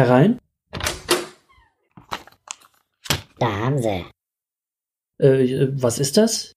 [0.00, 0.38] Herein?
[3.38, 4.06] Da haben sie.
[5.18, 6.54] Äh, was ist das?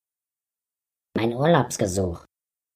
[1.14, 2.24] Mein Urlaubsgesuch.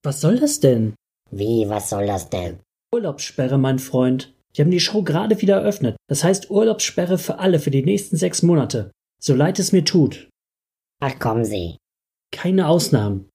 [0.03, 0.95] Was soll das denn?
[1.31, 2.61] Wie, was soll das denn?
[2.95, 4.35] Urlaubssperre, mein Freund.
[4.55, 5.97] Die haben die Show gerade wieder eröffnet.
[6.07, 8.91] Das heißt Urlaubssperre für alle für die nächsten sechs Monate.
[9.23, 10.29] So leid es mir tut.
[11.01, 11.79] Ach, kommen Sie.
[12.31, 13.31] Keine Ausnahmen.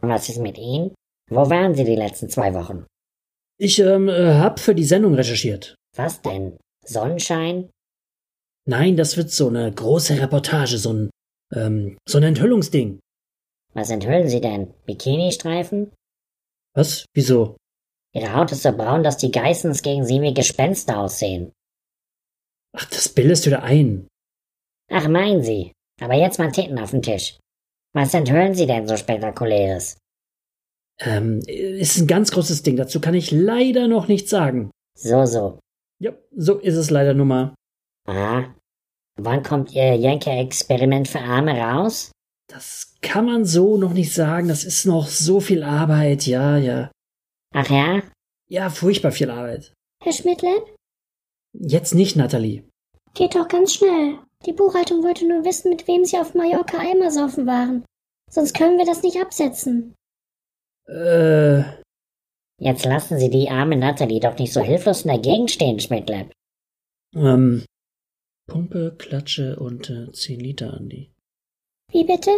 [0.00, 0.94] Und was ist mit Ihnen?
[1.28, 2.86] Wo waren Sie die letzten zwei Wochen?
[3.58, 5.74] Ich ähm, äh, hab für die Sendung recherchiert.
[5.94, 6.58] Was denn?
[6.84, 7.70] Sonnenschein?
[8.66, 11.10] Nein, das wird so eine große Reportage, so ein,
[11.54, 12.98] ähm, so ein Enthüllungsding.
[13.74, 14.72] Was enthüllen Sie denn?
[14.86, 15.92] Bikini-Streifen?
[16.74, 17.04] Was?
[17.14, 17.56] Wieso?
[18.14, 21.52] Ihre Haut ist so braun, dass die Geissens gegen Sie wie Gespenster aussehen.
[22.76, 24.08] Ach, das bildest du da ein.
[24.90, 25.72] Ach, meinen Sie.
[26.00, 27.38] Aber jetzt mal Titten auf den Tisch.
[27.92, 29.98] Was enthüllen Sie denn so spektakuläres?
[31.00, 32.76] Ähm, ist ein ganz großes Ding.
[32.76, 34.70] Dazu kann ich leider noch nichts sagen.
[34.96, 35.58] So, so.
[36.04, 37.54] Ja, so ist es leider nun mal.
[38.06, 38.52] Ah.
[39.16, 42.12] Wann kommt Ihr Jenke-Experiment für Arme raus?
[42.46, 44.48] Das kann man so noch nicht sagen.
[44.48, 46.26] Das ist noch so viel Arbeit.
[46.26, 46.90] Ja, ja.
[47.54, 48.02] Ach ja?
[48.50, 49.72] Ja, furchtbar viel Arbeit.
[50.02, 50.60] Herr Schmidtlein?
[51.54, 52.68] Jetzt nicht, Nathalie.
[53.14, 54.18] Geht doch ganz schnell.
[54.44, 57.82] Die Buchhaltung wollte nur wissen, mit wem Sie auf Mallorca Eimer saufen waren.
[58.30, 59.94] Sonst können wir das nicht absetzen.
[60.86, 61.62] Äh,
[62.64, 66.32] Jetzt lassen Sie die arme Natalie doch nicht so hilflos in der Gegend stehen, Schmidtleib.
[67.14, 67.62] ähm,
[68.46, 71.10] Pumpe, Klatsche und äh, 10 Liter, Andi.
[71.92, 72.30] Wie bitte?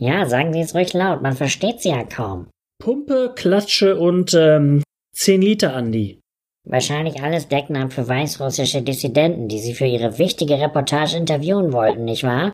[0.00, 2.48] Ja, sagen Sie es ruhig laut, man versteht Sie ja kaum.
[2.80, 4.82] Pumpe, Klatsche und ähm,
[5.14, 6.20] 10 Liter, Andi.
[6.64, 12.22] Wahrscheinlich alles Decknamen für weißrussische Dissidenten, die Sie für Ihre wichtige Reportage interviewen wollten, nicht
[12.22, 12.52] wahr?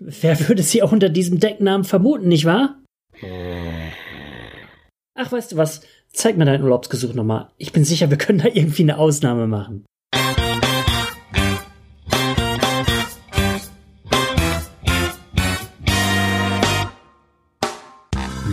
[0.00, 2.80] Wer würde sie auch unter diesem Decknamen vermuten, nicht wahr?
[3.20, 3.90] Äh,
[5.16, 5.82] Ach, weißt du was?
[6.14, 7.48] Zeig mir dein Urlaubsgesuch nochmal.
[7.58, 9.84] Ich bin sicher, wir können da irgendwie eine Ausnahme machen.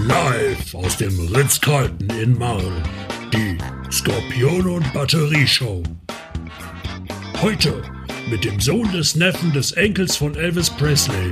[0.07, 2.63] Live aus dem Ritz-Carlton in Marl.
[3.31, 3.59] Die
[3.91, 5.83] Skorpion und Batterieshow.
[7.43, 7.83] Heute
[8.31, 11.31] mit dem Sohn des Neffen des Enkels von Elvis Presley.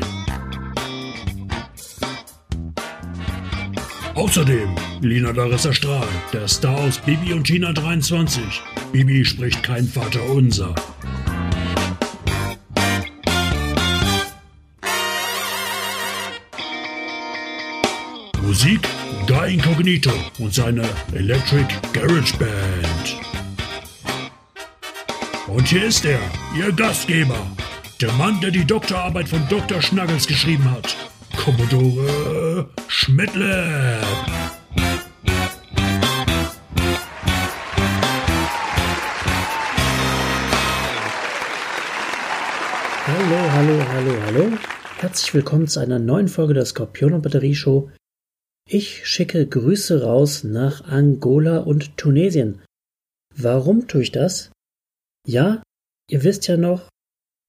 [4.19, 8.43] Außerdem Lina Larissa Strahl, der Star aus Bibi und Tina 23.
[8.91, 10.75] Bibi spricht kein Vater unser.
[18.41, 18.81] Musik
[19.25, 23.17] Guy Incognito und seine Electric Garage Band.
[25.47, 26.19] Und hier ist er,
[26.57, 27.39] Ihr Gastgeber,
[28.01, 29.81] der Mann, der die Doktorarbeit von Dr.
[29.81, 31.08] Schnuggles geschrieben hat,
[31.39, 34.01] Commodore Schmidtle.
[43.07, 44.57] Hallo, hallo, hallo, hallo.
[44.97, 47.89] Herzlich willkommen zu einer neuen Folge der Skorpion und Batterie Show.
[48.67, 52.61] Ich schicke Grüße raus nach Angola und Tunesien.
[53.33, 54.51] Warum tue ich das?
[55.25, 55.63] Ja,
[56.09, 56.89] ihr wisst ja noch,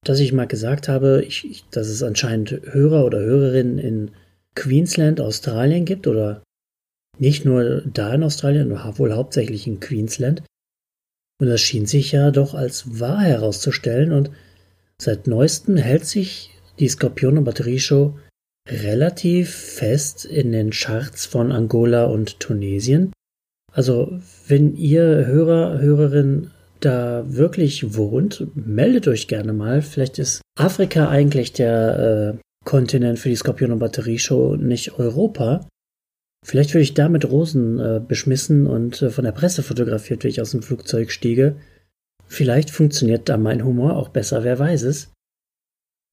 [0.05, 4.11] dass ich mal gesagt habe, ich, ich, dass es anscheinend Hörer oder Hörerinnen in
[4.55, 6.43] Queensland, Australien gibt oder
[7.19, 10.43] nicht nur da in Australien, wohl hauptsächlich in Queensland.
[11.39, 14.31] Und das schien sich ja doch als wahr herauszustellen und
[15.01, 18.19] Seit neuestem hält sich die Skorpion und Batterieshow
[18.69, 23.11] relativ fest in den Charts von Angola und Tunesien.
[23.73, 26.51] Also, wenn ihr Hörer, Hörerin
[26.85, 29.81] da wirklich wohnt, meldet euch gerne mal.
[29.81, 35.67] Vielleicht ist Afrika eigentlich der äh, Kontinent für die Skorpion und Batterieshow, nicht Europa.
[36.45, 40.29] Vielleicht würde ich da mit Rosen äh, beschmissen und äh, von der Presse fotografiert, wie
[40.29, 41.55] ich aus dem Flugzeug stiege.
[42.25, 45.11] Vielleicht funktioniert da mein Humor auch besser, wer weiß es.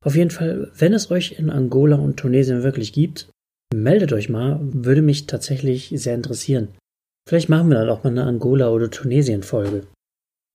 [0.04, 3.30] Auf jeden Fall, wenn es euch in Angola und Tunesien wirklich gibt,
[3.74, 6.68] meldet euch mal, würde mich tatsächlich sehr interessieren.
[7.28, 9.86] Vielleicht machen wir dann auch mal eine Angola- oder Tunesien-Folge.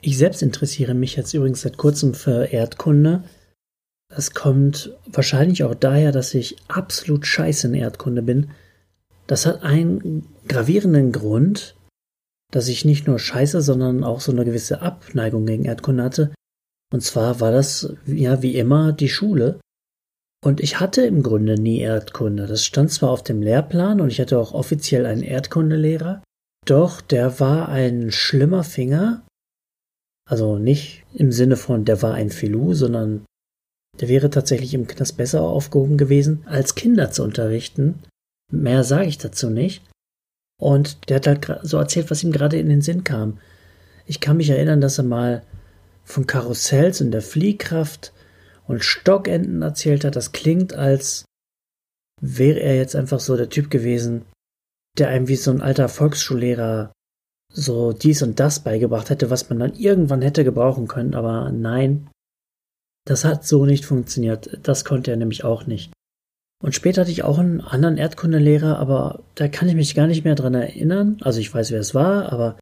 [0.06, 3.24] Ich selbst interessiere mich jetzt übrigens seit kurzem für Erdkunde.
[4.10, 8.52] Das kommt wahrscheinlich auch daher, dass ich absolut scheiße in Erdkunde bin.
[9.28, 11.78] Das hat einen gravierenden Grund,
[12.52, 16.34] dass ich nicht nur scheiße, sondern auch so eine gewisse Abneigung gegen Erdkunde hatte.
[16.92, 19.62] Und zwar war das, ja, wie immer, die Schule.
[20.44, 22.46] Und ich hatte im Grunde nie Erdkunde.
[22.46, 26.22] Das stand zwar auf dem Lehrplan und ich hatte auch offiziell einen Erdkundelehrer,
[26.66, 29.24] doch der war ein schlimmer Finger.
[30.34, 33.24] Also nicht im Sinne von, der war ein Filou, sondern
[34.00, 38.00] der wäre tatsächlich im Knast besser aufgehoben gewesen, als Kinder zu unterrichten.
[38.52, 39.84] Mehr sage ich dazu nicht.
[40.60, 43.38] Und der hat halt so erzählt, was ihm gerade in den Sinn kam.
[44.08, 45.44] Ich kann mich erinnern, dass er mal
[46.04, 48.12] von Karussells und der Fliehkraft
[48.66, 51.26] und Stockenten erzählt hat, das klingt, als
[52.20, 54.26] wäre er jetzt einfach so der Typ gewesen,
[54.98, 56.92] der einem wie so ein alter Volksschullehrer
[57.54, 62.10] so dies und das beigebracht hätte, was man dann irgendwann hätte gebrauchen können, aber nein,
[63.06, 64.60] das hat so nicht funktioniert.
[64.64, 65.92] Das konnte er nämlich auch nicht.
[66.62, 70.24] Und später hatte ich auch einen anderen Erdkundelehrer, aber da kann ich mich gar nicht
[70.24, 71.18] mehr dran erinnern.
[71.22, 72.58] Also ich weiß, wer es war, aber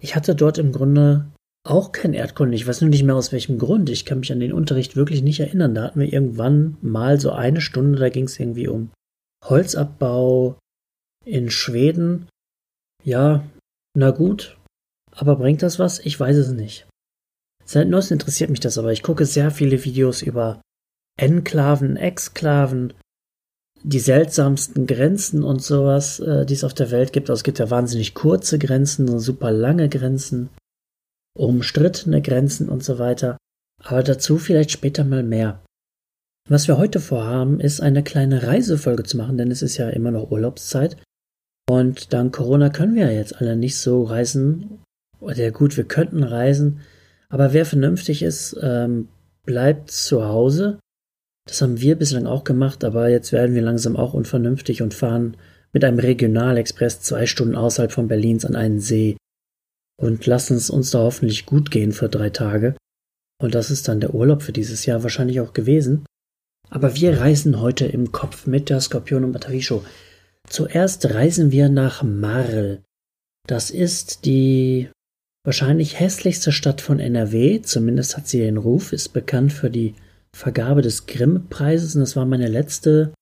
[0.00, 1.26] ich hatte dort im Grunde
[1.66, 2.54] auch kein Erdkunde.
[2.54, 3.88] Ich weiß nur nicht mehr aus welchem Grund.
[3.88, 5.74] Ich kann mich an den Unterricht wirklich nicht erinnern.
[5.74, 8.90] Da hatten wir irgendwann mal so eine Stunde, da ging es irgendwie um
[9.42, 10.58] Holzabbau
[11.24, 12.26] in Schweden.
[13.02, 13.42] Ja,
[13.94, 14.58] na gut.
[15.12, 16.00] Aber bringt das was?
[16.00, 16.86] Ich weiß es nicht.
[17.64, 18.92] Seit neuestem interessiert mich das aber.
[18.92, 20.60] Ich gucke sehr viele Videos über
[21.16, 22.92] Enklaven, Exklaven,
[23.82, 27.30] die seltsamsten Grenzen und sowas, äh, die es auf der Welt gibt.
[27.30, 30.50] Also es gibt ja wahnsinnig kurze Grenzen, super lange Grenzen,
[31.36, 33.36] umstrittene Grenzen und so weiter.
[33.82, 35.62] Aber dazu vielleicht später mal mehr.
[36.48, 40.10] Was wir heute vorhaben, ist eine kleine Reisefolge zu machen, denn es ist ja immer
[40.10, 40.96] noch Urlaubszeit.
[41.68, 44.80] Und dank Corona können wir ja jetzt alle nicht so reisen.
[45.20, 46.80] Oder gut, wir könnten reisen,
[47.28, 49.08] aber wer vernünftig ist, ähm,
[49.44, 50.78] bleibt zu Hause.
[51.46, 55.36] Das haben wir bislang auch gemacht, aber jetzt werden wir langsam auch unvernünftig und fahren
[55.72, 59.16] mit einem Regionalexpress zwei Stunden außerhalb von Berlins an einen See
[60.00, 62.76] und lassen es uns da hoffentlich gut gehen für drei Tage.
[63.40, 66.06] Und das ist dann der Urlaub für dieses Jahr wahrscheinlich auch gewesen.
[66.70, 69.84] Aber wir reisen heute im Kopf mit der Skorpion und Batterieshow.
[70.48, 72.82] Zuerst reisen wir nach Marl.
[73.46, 74.88] Das ist die
[75.44, 79.94] wahrscheinlich hässlichste Stadt von NRW, zumindest hat sie den Ruf, ist bekannt für die
[80.34, 83.12] Vergabe des Grimm-Preises und das war meine letzte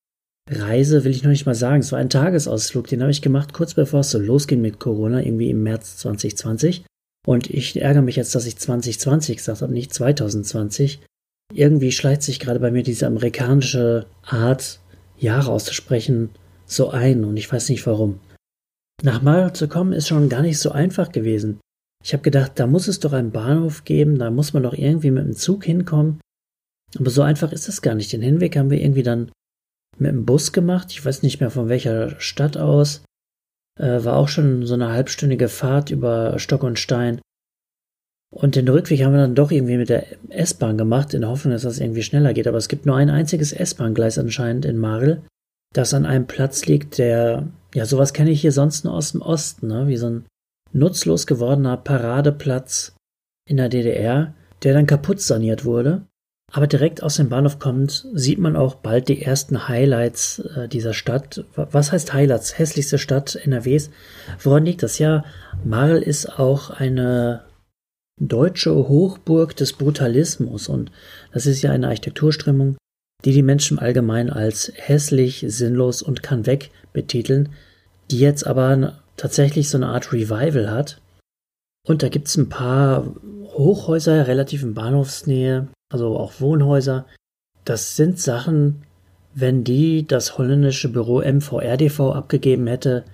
[0.50, 1.80] Reise, will ich noch nicht mal sagen.
[1.80, 5.20] Es war ein Tagesausflug, den habe ich gemacht, kurz bevor es so losging mit Corona,
[5.20, 6.84] irgendwie im März 2020.
[7.26, 11.00] Und ich ärgere mich jetzt, dass ich 2020 gesagt habe, nicht 2020.
[11.54, 14.80] Irgendwie schleicht sich gerade bei mir diese amerikanische Art,
[15.18, 16.30] Jahre auszusprechen,
[16.74, 18.20] so ein und ich weiß nicht warum.
[19.02, 21.60] Nach Mara zu kommen ist schon gar nicht so einfach gewesen.
[22.04, 25.10] Ich habe gedacht, da muss es doch einen Bahnhof geben, da muss man doch irgendwie
[25.10, 26.20] mit dem Zug hinkommen.
[26.98, 28.12] Aber so einfach ist es gar nicht.
[28.12, 29.30] Den Hinweg haben wir irgendwie dann
[29.98, 30.88] mit dem Bus gemacht.
[30.90, 33.02] Ich weiß nicht mehr von welcher Stadt aus.
[33.78, 37.20] Äh, war auch schon so eine halbstündige Fahrt über Stock und Stein.
[38.30, 41.52] Und den Rückweg haben wir dann doch irgendwie mit der S-Bahn gemacht, in der Hoffnung,
[41.52, 42.48] dass das irgendwie schneller geht.
[42.48, 45.22] Aber es gibt nur ein einziges S-Bahn-Gleis anscheinend in Marl
[45.72, 49.22] das an einem Platz liegt, der, ja, sowas kenne ich hier sonst nur aus dem
[49.22, 49.86] Osten, ne?
[49.88, 50.24] wie so ein
[50.72, 52.94] nutzlos gewordener Paradeplatz
[53.48, 56.02] in der DDR, der dann kaputt saniert wurde.
[56.54, 60.92] Aber direkt aus dem Bahnhof kommt, sieht man auch bald die ersten Highlights äh, dieser
[60.92, 61.44] Stadt.
[61.54, 62.58] Was heißt Highlights?
[62.58, 63.88] Hässlichste Stadt NRWs.
[64.38, 64.98] Woran liegt das?
[64.98, 65.24] Ja,
[65.64, 67.44] Marl ist auch eine
[68.20, 70.92] deutsche Hochburg des Brutalismus und
[71.32, 72.76] das ist ja eine Architekturströmung,
[73.24, 77.50] die die Menschen allgemein als hässlich, sinnlos und kann weg betiteln,
[78.10, 81.00] die jetzt aber tatsächlich so eine Art Revival hat.
[81.86, 83.06] Und da gibt's ein paar
[83.52, 87.06] Hochhäuser relativ in Bahnhofsnähe, also auch Wohnhäuser.
[87.64, 88.82] Das sind Sachen,
[89.34, 93.04] wenn die das holländische Büro MVRDV abgegeben hätte,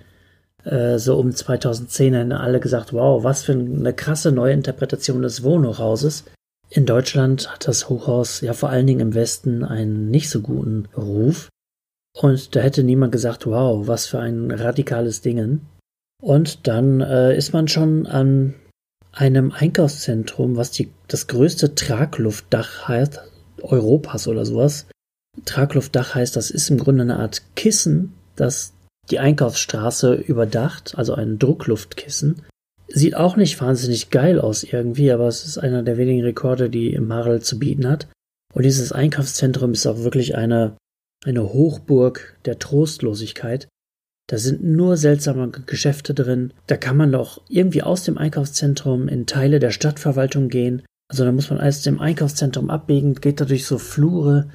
[0.65, 5.43] äh, so um 2010 hätten alle gesagt, wow, was für eine krasse neue Interpretation des
[5.43, 6.25] Wohnhochhauses.
[6.71, 10.87] In Deutschland hat das Hochhaus ja vor allen Dingen im Westen einen nicht so guten
[10.97, 11.49] Ruf.
[12.17, 15.67] Und da hätte niemand gesagt, wow, was für ein radikales Dingen.
[16.21, 18.55] Und dann äh, ist man schon an
[19.13, 23.21] einem Einkaufszentrum, was die, das größte Tragluftdach heißt,
[23.63, 24.87] Europas oder sowas.
[25.45, 28.73] Tragluftdach heißt, das ist im Grunde eine Art Kissen, das
[29.11, 32.43] die Einkaufsstraße überdacht, also ein Druckluftkissen.
[32.89, 36.99] Sieht auch nicht wahnsinnig geil aus irgendwie, aber es ist einer der wenigen Rekorde, die
[36.99, 38.09] Marl zu bieten hat.
[38.55, 40.77] Und dieses Einkaufszentrum ist auch wirklich eine,
[41.25, 43.69] eine Hochburg der Trostlosigkeit.
[44.29, 46.53] Da sind nur seltsame Geschäfte drin.
[46.67, 50.83] Da kann man doch irgendwie aus dem Einkaufszentrum in Teile der Stadtverwaltung gehen.
[51.11, 54.51] Also da muss man alles dem Einkaufszentrum abbiegen, geht da durch so Flure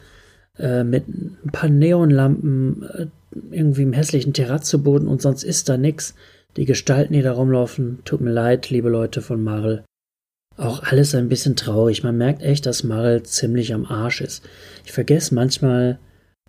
[0.60, 3.08] äh, mit ein paar Neonlampen, äh,
[3.50, 6.14] irgendwie im hässlichen Terrazzeboden und sonst ist da nix.
[6.58, 9.84] Die Gestalten, die da rumlaufen, tut mir leid, liebe Leute von Marl.
[10.56, 12.04] Auch alles ein bisschen traurig.
[12.04, 14.44] Man merkt echt, dass Marl ziemlich am Arsch ist.
[14.86, 16.00] Ich vergesse manchmal,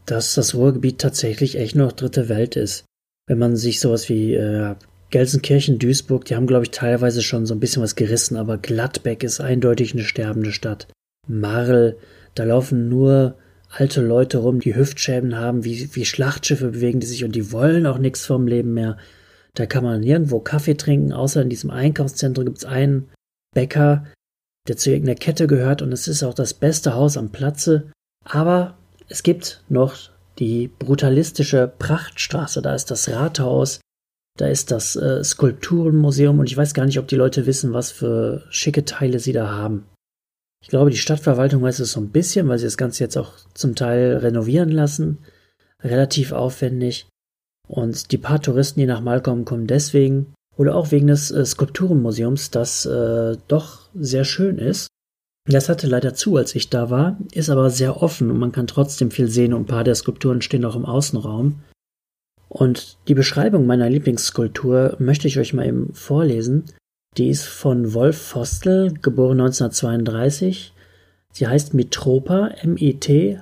[0.04, 2.84] dass das Ruhrgebiet tatsächlich echt noch dritte Welt ist.
[3.26, 4.74] Wenn man sich sowas wie äh,
[5.10, 9.22] Gelsenkirchen, Duisburg, die haben, glaube ich, teilweise schon so ein bisschen was gerissen, aber Gladbeck
[9.22, 10.88] ist eindeutig eine sterbende Stadt.
[11.26, 11.96] Marl,
[12.34, 13.36] da laufen nur
[13.70, 17.86] alte Leute rum, die Hüftschäden haben, wie, wie Schlachtschiffe bewegen die sich und die wollen
[17.86, 18.98] auch nichts vom Leben mehr.
[19.54, 23.10] Da kann man nirgendwo Kaffee trinken, außer in diesem Einkaufszentrum gibt es einen
[23.54, 24.04] Bäcker,
[24.66, 27.92] der zu irgendeiner Kette gehört und es ist auch das beste Haus am Platze.
[28.24, 28.76] Aber
[29.08, 29.96] es gibt noch
[30.38, 33.80] die brutalistische Prachtstraße, da ist das Rathaus,
[34.36, 37.92] da ist das äh, Skulpturenmuseum und ich weiß gar nicht, ob die Leute wissen, was
[37.92, 39.86] für schicke Teile sie da haben.
[40.60, 43.34] Ich glaube, die Stadtverwaltung weiß es so ein bisschen, weil sie das Ganze jetzt auch
[43.52, 45.18] zum Teil renovieren lassen.
[45.82, 47.06] Relativ aufwendig.
[47.68, 51.44] Und die paar Touristen, die nach Mal kommen, kommen deswegen oder auch wegen des äh,
[51.44, 54.88] Skulpturenmuseums, das äh, doch sehr schön ist.
[55.46, 58.66] Das hatte leider zu, als ich da war, ist aber sehr offen und man kann
[58.66, 61.60] trotzdem viel sehen und ein paar der Skulpturen stehen auch im Außenraum.
[62.48, 66.64] Und die Beschreibung meiner Lieblingsskulptur möchte ich euch mal eben vorlesen.
[67.16, 70.72] Die ist von Wolf Vostel, geboren 1932.
[71.32, 73.40] Sie heißt Mitropa, M-I-T,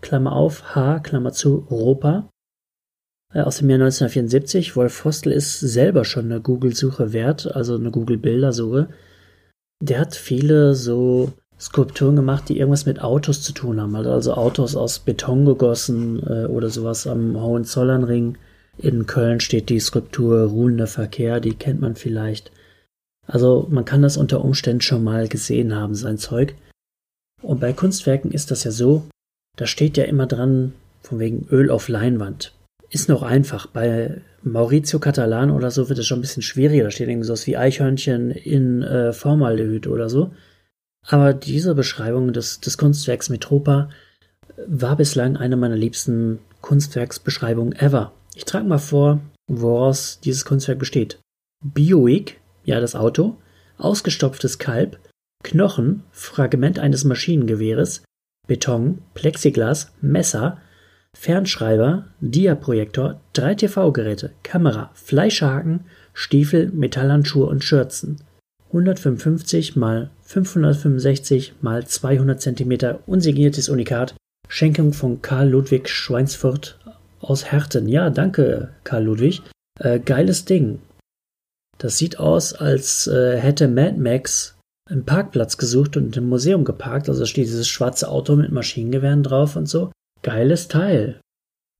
[0.00, 2.28] Klammer auf, H, Klammer zu, Europa.
[3.34, 4.76] Äh, aus dem Jahr 1974.
[4.76, 8.88] Wolf Vostel ist selber schon eine Google-Suche wert, also eine Google-Bildersuche.
[9.82, 13.94] Der hat viele so Skulpturen gemacht, die irgendwas mit Autos zu tun haben.
[13.94, 18.38] Also Autos aus Beton gegossen äh, oder sowas am Hohenzollernring.
[18.78, 22.50] In Köln steht die Skulptur Ruhender Verkehr, die kennt man vielleicht.
[23.26, 26.54] Also man kann das unter Umständen schon mal gesehen haben, sein Zeug.
[27.40, 29.04] Und bei Kunstwerken ist das ja so,
[29.56, 30.72] da steht ja immer dran,
[31.02, 32.53] von wegen Öl auf Leinwand.
[32.94, 33.66] Ist noch einfach.
[33.66, 36.84] Bei Maurizio Catalan oder so wird es schon ein bisschen schwieriger.
[36.84, 40.32] Da steht irgendwie sowas wie Eichhörnchen in äh, Formaldehyd oder so.
[41.04, 43.88] Aber diese Beschreibung des, des Kunstwerks Metropa
[44.68, 48.12] war bislang eine meiner liebsten Kunstwerksbeschreibungen ever.
[48.36, 51.18] Ich trage mal vor, woraus dieses Kunstwerk besteht.
[51.64, 53.38] Bioik, ja das Auto,
[53.76, 55.00] ausgestopftes Kalb,
[55.42, 58.04] Knochen, Fragment eines Maschinengewehres,
[58.46, 60.58] Beton, Plexiglas, Messer,
[61.14, 68.18] Fernschreiber, Diaprojektor, drei TV-Geräte, Kamera, Fleischhaken, Stiefel, Metallhandschuhe und Schürzen.
[68.68, 74.14] 155 mal 565 mal 200 cm unsigniertes Unikat,
[74.48, 76.78] Schenkung von Karl Ludwig Schweinsfurt
[77.20, 77.88] aus Herten.
[77.88, 79.42] Ja, danke, Karl Ludwig.
[79.78, 80.80] Äh, geiles Ding.
[81.78, 84.56] Das sieht aus, als äh, hätte Mad Max
[84.88, 87.08] einen Parkplatz gesucht und im Museum geparkt.
[87.08, 89.90] Also steht dieses schwarze Auto mit Maschinengewehren drauf und so.
[90.24, 91.20] Geiles Teil.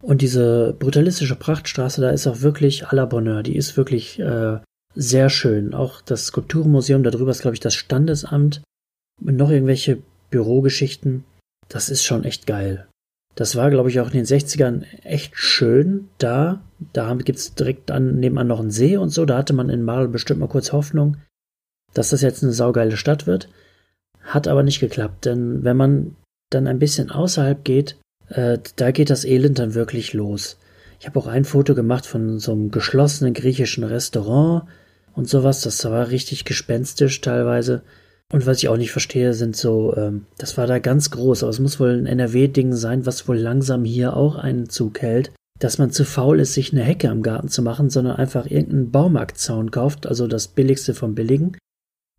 [0.02, 3.42] Und diese brutalistische Prachtstraße, da ist auch wirklich à la Bonheur.
[3.42, 4.58] Die ist wirklich äh,
[4.94, 5.74] sehr schön.
[5.74, 8.62] Auch das Skulpturenmuseum, darüber ist, glaube ich, das Standesamt.
[9.24, 9.98] Und noch irgendwelche
[10.30, 11.24] Bürogeschichten.
[11.68, 12.86] Das ist schon echt geil.
[13.34, 16.62] Das war, glaube ich, auch in den 60ern echt schön da.
[16.92, 19.24] Da gibt es direkt an, nebenan noch einen See und so.
[19.24, 21.16] Da hatte man in Marl bestimmt mal kurz Hoffnung,
[21.94, 23.48] dass das jetzt eine saugeile Stadt wird.
[24.20, 26.16] Hat aber nicht geklappt, denn wenn man
[26.50, 27.96] dann ein bisschen außerhalb geht,
[28.28, 30.58] äh, da geht das Elend dann wirklich los.
[31.00, 34.64] Ich habe auch ein Foto gemacht von so einem geschlossenen griechischen Restaurant
[35.14, 35.60] und sowas.
[35.62, 37.82] Das war richtig gespenstisch teilweise.
[38.32, 41.50] Und was ich auch nicht verstehe, sind so, ähm, das war da ganz groß, aber
[41.50, 45.78] es muss wohl ein NRW-Ding sein, was wohl langsam hier auch einen Zug hält, dass
[45.78, 49.70] man zu faul ist, sich eine Hecke am Garten zu machen, sondern einfach irgendeinen Baumarktzaun
[49.70, 51.56] kauft, also das billigste vom billigen,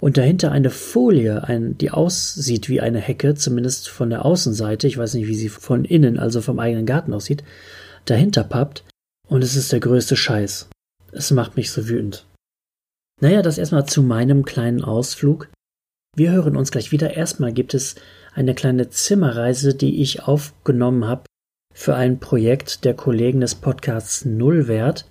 [0.02, 4.98] und dahinter eine Folie, ein, die aussieht wie eine Hecke, zumindest von der Außenseite, ich
[4.98, 7.44] weiß nicht, wie sie von innen, also vom eigenen Garten aussieht,
[8.06, 8.84] dahinter pappt
[9.28, 10.70] und es ist der größte Scheiß.
[11.12, 12.26] Es macht mich so wütend.
[13.22, 15.50] Naja, das erstmal zu meinem kleinen Ausflug.
[16.16, 17.16] Wir hören uns gleich wieder.
[17.16, 17.96] Erstmal gibt es
[18.34, 21.24] eine kleine Zimmerreise, die ich aufgenommen habe
[21.74, 25.08] für ein Projekt der Kollegen des Podcasts Nullwert.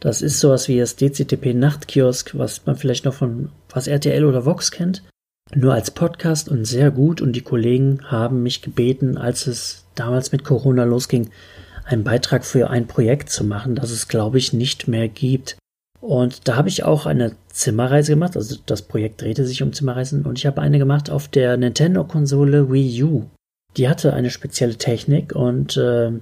[0.00, 4.44] Das ist sowas wie das DCTP Nachtkiosk, was man vielleicht noch von was RTL oder
[4.44, 5.02] Vox kennt.
[5.54, 10.30] Nur als Podcast und sehr gut und die Kollegen haben mich gebeten, als es damals
[10.30, 11.30] mit Corona losging,
[11.84, 15.56] einen Beitrag für ein Projekt zu machen, das es glaube ich nicht mehr gibt.
[16.00, 20.24] Und da habe ich auch eine Zimmerreise gemacht, also das Projekt drehte sich um Zimmerreisen
[20.24, 23.26] und ich habe eine gemacht auf der Nintendo-Konsole Wii U.
[23.76, 26.12] Die hatte eine spezielle Technik und äh,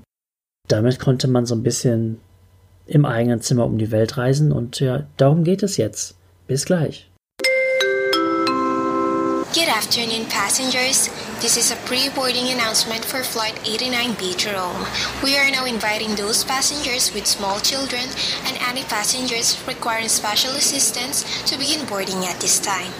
[0.68, 2.18] damit konnte man so ein bisschen
[2.86, 6.16] im eigenen Zimmer um die Welt reisen und ja, darum geht es jetzt.
[6.46, 7.10] Bis gleich.
[9.58, 11.10] Good afternoon, passengers.
[11.42, 14.86] This is a pre-boarding announcement for Flight 89B Jerome.
[15.20, 18.06] We are now inviting those passengers with small children
[18.46, 22.92] and any passengers requiring special assistance to begin boarding at this time.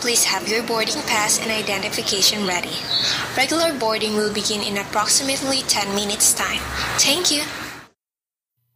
[0.00, 2.72] Please have your boarding pass and identification ready.
[3.36, 6.64] Regular boarding will begin in approximately 10 minutes time.
[6.96, 7.42] Thank you.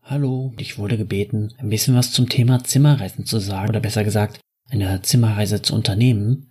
[0.03, 4.41] Hallo, ich wurde gebeten, ein bisschen was zum Thema Zimmerreisen zu sagen, oder besser gesagt,
[4.69, 6.50] eine Zimmerreise zu unternehmen.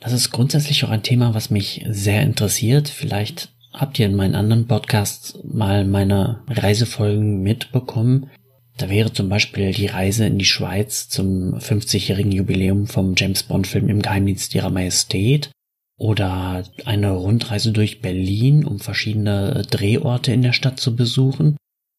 [0.00, 2.88] Das ist grundsätzlich auch ein Thema, was mich sehr interessiert.
[2.88, 8.30] Vielleicht habt ihr in meinen anderen Podcasts mal meine Reisefolgen mitbekommen.
[8.76, 13.88] Da wäre zum Beispiel die Reise in die Schweiz zum 50-jährigen Jubiläum vom James Bond-Film
[13.88, 15.50] im Geheimdienst ihrer Majestät
[15.98, 21.56] oder eine Rundreise durch Berlin, um verschiedene Drehorte in der Stadt zu besuchen.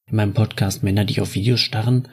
[0.10, 2.08] In meinem Podcast Männer, die auf Videos starren.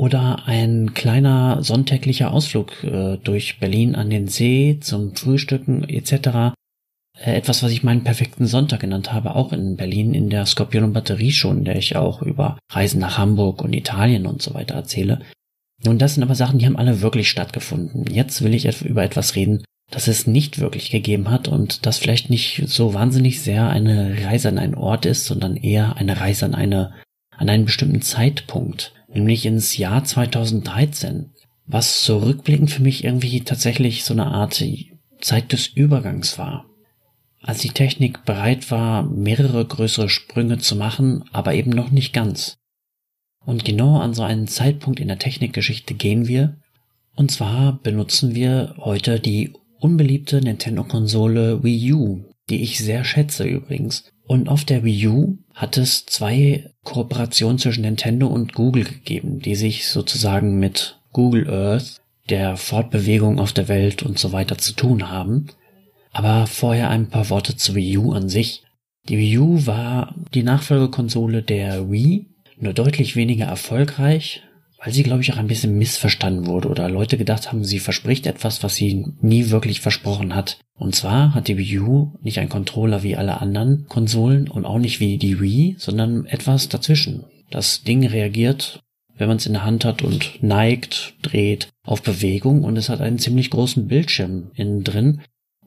[0.00, 6.54] Oder ein kleiner sonntäglicher Ausflug äh, durch Berlin an den See zum Frühstücken etc.
[7.18, 10.84] Äh, etwas, was ich meinen perfekten Sonntag genannt habe, auch in Berlin in der Skorpion
[10.84, 14.54] und Batterie schon, in der ich auch über Reisen nach Hamburg und Italien und so
[14.54, 15.20] weiter erzähle.
[15.84, 18.06] Nun, das sind aber Sachen, die haben alle wirklich stattgefunden.
[18.10, 22.30] Jetzt will ich über etwas reden, das es nicht wirklich gegeben hat und das vielleicht
[22.30, 26.54] nicht so wahnsinnig sehr eine Reise an einen Ort ist, sondern eher eine Reise an
[26.54, 26.94] eine,
[27.36, 31.30] an einen bestimmten Zeitpunkt, nämlich ins Jahr 2013,
[31.66, 34.62] was so rückblickend für mich irgendwie tatsächlich so eine Art
[35.20, 36.66] Zeit des Übergangs war
[37.42, 42.58] als die Technik bereit war, mehrere größere Sprünge zu machen, aber eben noch nicht ganz.
[43.44, 46.56] Und genau an so einen Zeitpunkt in der Technikgeschichte gehen wir,
[47.16, 54.12] und zwar benutzen wir heute die unbeliebte Nintendo-Konsole Wii U, die ich sehr schätze übrigens.
[54.30, 59.56] Und auf der Wii U hat es zwei Kooperationen zwischen Nintendo und Google gegeben, die
[59.56, 65.10] sich sozusagen mit Google Earth, der Fortbewegung auf der Welt und so weiter zu tun
[65.10, 65.48] haben.
[66.12, 68.62] Aber vorher ein paar Worte zur Wii U an sich.
[69.08, 74.44] Die Wii U war die Nachfolgekonsole der Wii, nur deutlich weniger erfolgreich,
[74.82, 78.26] weil sie, glaube ich, auch ein bisschen missverstanden wurde oder Leute gedacht haben, sie verspricht
[78.26, 80.58] etwas, was sie nie wirklich versprochen hat.
[80.74, 84.78] Und zwar hat die Wii U nicht einen Controller wie alle anderen Konsolen und auch
[84.78, 87.24] nicht wie die Wii, sondern etwas dazwischen.
[87.50, 88.80] Das Ding reagiert,
[89.16, 93.02] wenn man es in der Hand hat und neigt, dreht auf Bewegung und es hat
[93.02, 95.20] einen ziemlich großen Bildschirm innen drin,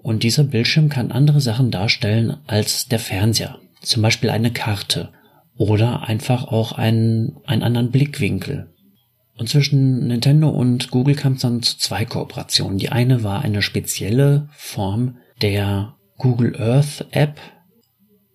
[0.03, 3.59] und dieser Bildschirm kann andere Sachen darstellen als der Fernseher.
[3.81, 5.13] Zum Beispiel eine Karte
[5.55, 8.72] oder einfach auch einen, einen anderen Blickwinkel.
[9.37, 12.77] Und zwischen Nintendo und Google kam es dann zu zwei Kooperationen.
[12.77, 17.39] Die eine war eine spezielle Form der Google Earth App.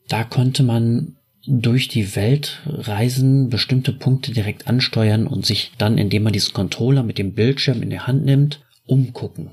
[0.09, 6.25] Da konnte man durch die Welt reisen, bestimmte Punkte direkt ansteuern und sich dann, indem
[6.25, 9.53] man diesen Controller mit dem Bildschirm in der Hand nimmt, umgucken.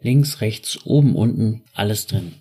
[0.00, 2.34] Links, rechts, oben, unten, alles drin.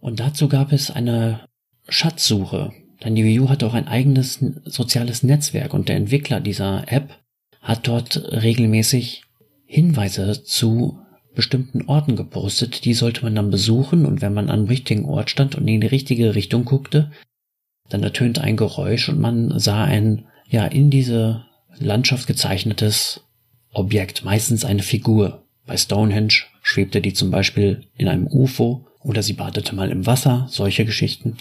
[0.00, 1.40] Und dazu gab es eine
[1.88, 2.72] Schatzsuche.
[3.02, 7.23] Denn die Wii U hat auch ein eigenes soziales Netzwerk und der Entwickler dieser App
[7.64, 9.22] hat dort regelmäßig
[9.64, 10.98] Hinweise zu
[11.34, 12.84] bestimmten Orten gepostet.
[12.84, 15.86] Die sollte man dann besuchen und wenn man am richtigen Ort stand und in die
[15.86, 17.10] richtige Richtung guckte,
[17.88, 21.46] dann ertönte ein Geräusch und man sah ein, ja, in diese
[21.78, 23.22] Landschaft gezeichnetes
[23.72, 25.44] Objekt, meistens eine Figur.
[25.66, 30.46] Bei Stonehenge schwebte die zum Beispiel in einem UFO oder sie badete mal im Wasser,
[30.50, 31.36] solche Geschichten.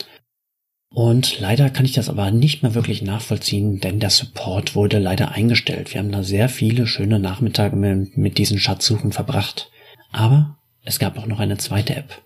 [0.93, 5.31] Und leider kann ich das aber nicht mehr wirklich nachvollziehen, denn der Support wurde leider
[5.31, 5.91] eingestellt.
[5.91, 9.71] Wir haben da sehr viele schöne Nachmittage mit diesen Schatzsuchen verbracht.
[10.11, 12.21] Aber es gab auch noch eine zweite App.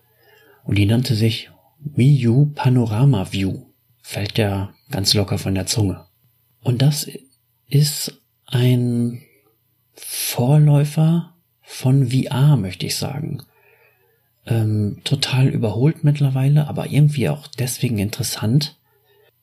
[0.64, 1.48] Und die nannte sich
[1.80, 3.62] Wii U Panorama View.
[4.02, 6.04] Fällt ja ganz locker von der Zunge.
[6.62, 7.08] Und das
[7.68, 9.22] ist ein
[9.94, 13.42] Vorläufer von VR, möchte ich sagen.
[14.48, 18.76] Ähm, total überholt mittlerweile, aber irgendwie auch deswegen interessant.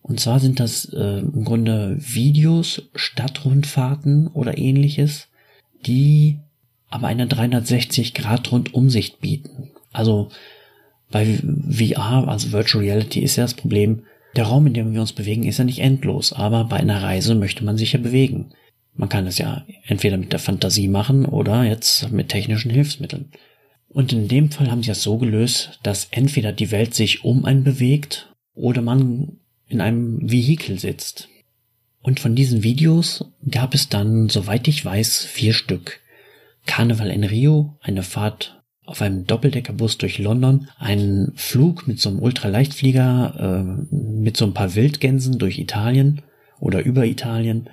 [0.01, 5.27] Und zwar sind das äh, im Grunde Videos, Stadtrundfahrten oder ähnliches,
[5.85, 6.39] die
[6.89, 9.69] aber eine 360-Grad-Rundumsicht bieten.
[9.91, 10.29] Also
[11.11, 11.39] bei
[11.69, 14.03] VR, also Virtual Reality, ist ja das Problem,
[14.35, 17.35] der Raum, in dem wir uns bewegen, ist ja nicht endlos, aber bei einer Reise
[17.35, 18.51] möchte man sich ja bewegen.
[18.95, 23.29] Man kann es ja entweder mit der Fantasie machen oder jetzt mit technischen Hilfsmitteln.
[23.95, 27.45] Und in dem Fall haben sie es so gelöst, dass entweder die Welt sich um
[27.45, 29.37] einen bewegt oder man
[29.69, 31.29] in einem Vehikel sitzt.
[32.01, 36.01] Und von diesen Videos gab es dann, soweit ich weiß, vier Stück.
[36.65, 42.19] Karneval in Rio, eine Fahrt auf einem Doppeldeckerbus durch London, einen Flug mit so einem
[42.19, 46.21] Ultraleichtflieger, äh, mit so ein paar Wildgänsen durch Italien
[46.59, 47.69] oder über Italien,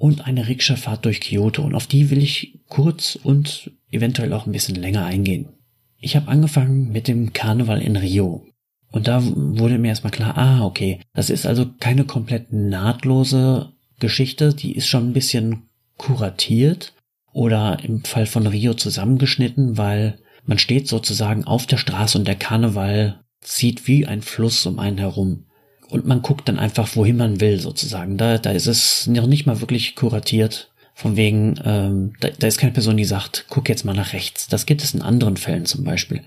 [0.00, 4.52] und eine Rikscha-Fahrt durch Kyoto und auf die will ich kurz und eventuell auch ein
[4.52, 5.50] bisschen länger eingehen.
[5.98, 8.46] Ich habe angefangen mit dem Karneval in Rio.
[8.90, 14.54] Und da wurde mir erstmal klar, ah, okay, das ist also keine komplett nahtlose Geschichte,
[14.54, 15.64] die ist schon ein bisschen
[15.98, 16.94] kuratiert
[17.34, 22.36] oder im Fall von Rio zusammengeschnitten, weil man steht sozusagen auf der Straße und der
[22.36, 25.44] Karneval zieht wie ein Fluss um einen herum
[25.90, 28.16] und man guckt dann einfach, wohin man will, sozusagen.
[28.16, 30.70] Da, da ist es noch nicht mal wirklich kuratiert.
[30.94, 34.48] Von wegen, ähm, da, da ist keine Person, die sagt, guck jetzt mal nach rechts.
[34.48, 36.22] Das gibt es in anderen Fällen zum Beispiel.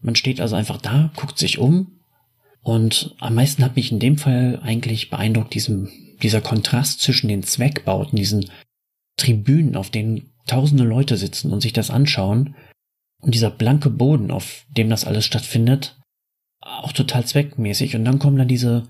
[0.00, 2.00] Man steht also einfach da, guckt sich um
[2.62, 5.88] und am meisten hat mich in dem Fall eigentlich beeindruckt diesem
[6.22, 8.50] dieser Kontrast zwischen den Zweckbauten, diesen
[9.16, 12.54] Tribünen, auf denen tausende Leute sitzen und sich das anschauen,
[13.20, 15.98] und dieser blanke Boden, auf dem das alles stattfindet,
[16.60, 17.94] auch total zweckmäßig.
[17.94, 18.88] Und dann kommen dann diese,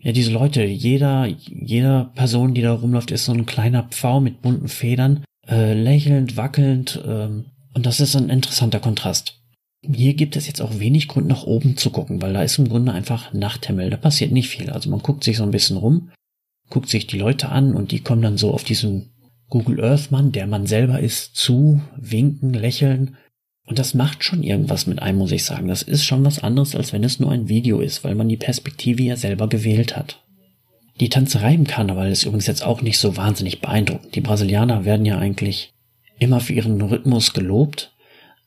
[0.00, 0.64] ja, diese Leute.
[0.64, 5.74] Jeder, jeder Person, die da rumläuft, ist so ein kleiner Pfau mit bunten Federn, äh,
[5.74, 7.02] lächelnd, wackelnd.
[7.06, 9.40] Ähm, und das ist ein interessanter Kontrast.
[9.82, 12.68] Hier gibt es jetzt auch wenig Grund, nach oben zu gucken, weil da ist im
[12.68, 13.90] Grunde einfach Nachthimmel.
[13.90, 14.70] Da passiert nicht viel.
[14.70, 16.10] Also man guckt sich so ein bisschen rum,
[16.68, 19.12] guckt sich die Leute an und die kommen dann so auf diesen
[19.48, 23.16] Google Earth Mann, der man selber ist, zu, winken, lächeln
[23.68, 25.68] und das macht schon irgendwas mit einem, muss ich sagen.
[25.68, 28.38] Das ist schon was anderes, als wenn es nur ein Video ist, weil man die
[28.38, 30.22] Perspektive ja selber gewählt hat.
[31.00, 34.14] Die Tanzerei im Karneval ist übrigens jetzt auch nicht so wahnsinnig beeindruckend.
[34.14, 35.74] Die Brasilianer werden ja eigentlich
[36.18, 37.92] immer für ihren Rhythmus gelobt,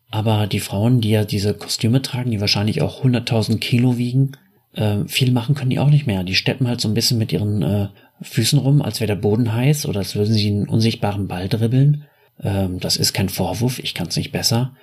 [0.10, 4.31] aber die Frauen, die ja diese Kostüme tragen, die wahrscheinlich auch 100.000 Kilo wiegen,
[4.73, 6.23] äh, viel machen können die auch nicht mehr.
[6.23, 7.88] Die steppen halt so ein bisschen mit ihren äh,
[8.21, 12.05] Füßen rum, als wäre der Boden heiß oder als würden sie einen unsichtbaren Ball dribbeln.
[12.41, 14.73] Ähm, das ist kein Vorwurf, ich kann es nicht besser.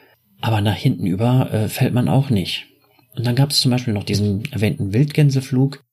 [0.40, 2.66] Aber nach hinten über äh, fällt man auch nicht.
[3.16, 5.84] Und dann gab es zum Beispiel noch diesen erwähnten Wildgänseflug.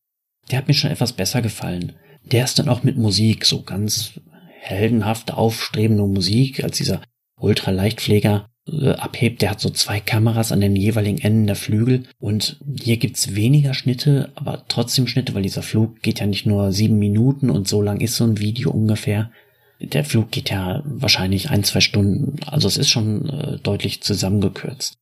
[0.51, 1.93] Der hat mir schon etwas besser gefallen.
[2.31, 4.19] Der ist dann auch mit Musik, so ganz
[4.59, 7.01] heldenhafte, aufstrebende Musik, als dieser
[7.39, 9.41] Ultraleichtpfleger äh, abhebt.
[9.41, 12.03] Der hat so zwei Kameras an den jeweiligen Enden der Flügel.
[12.19, 16.71] Und hier gibt's weniger Schnitte, aber trotzdem Schnitte, weil dieser Flug geht ja nicht nur
[16.71, 19.31] sieben Minuten und so lang ist so ein Video ungefähr
[19.79, 22.37] der Flug geht ja wahrscheinlich ein, zwei Stunden.
[22.45, 24.97] Also es ist schon äh, deutlich zusammengekürzt.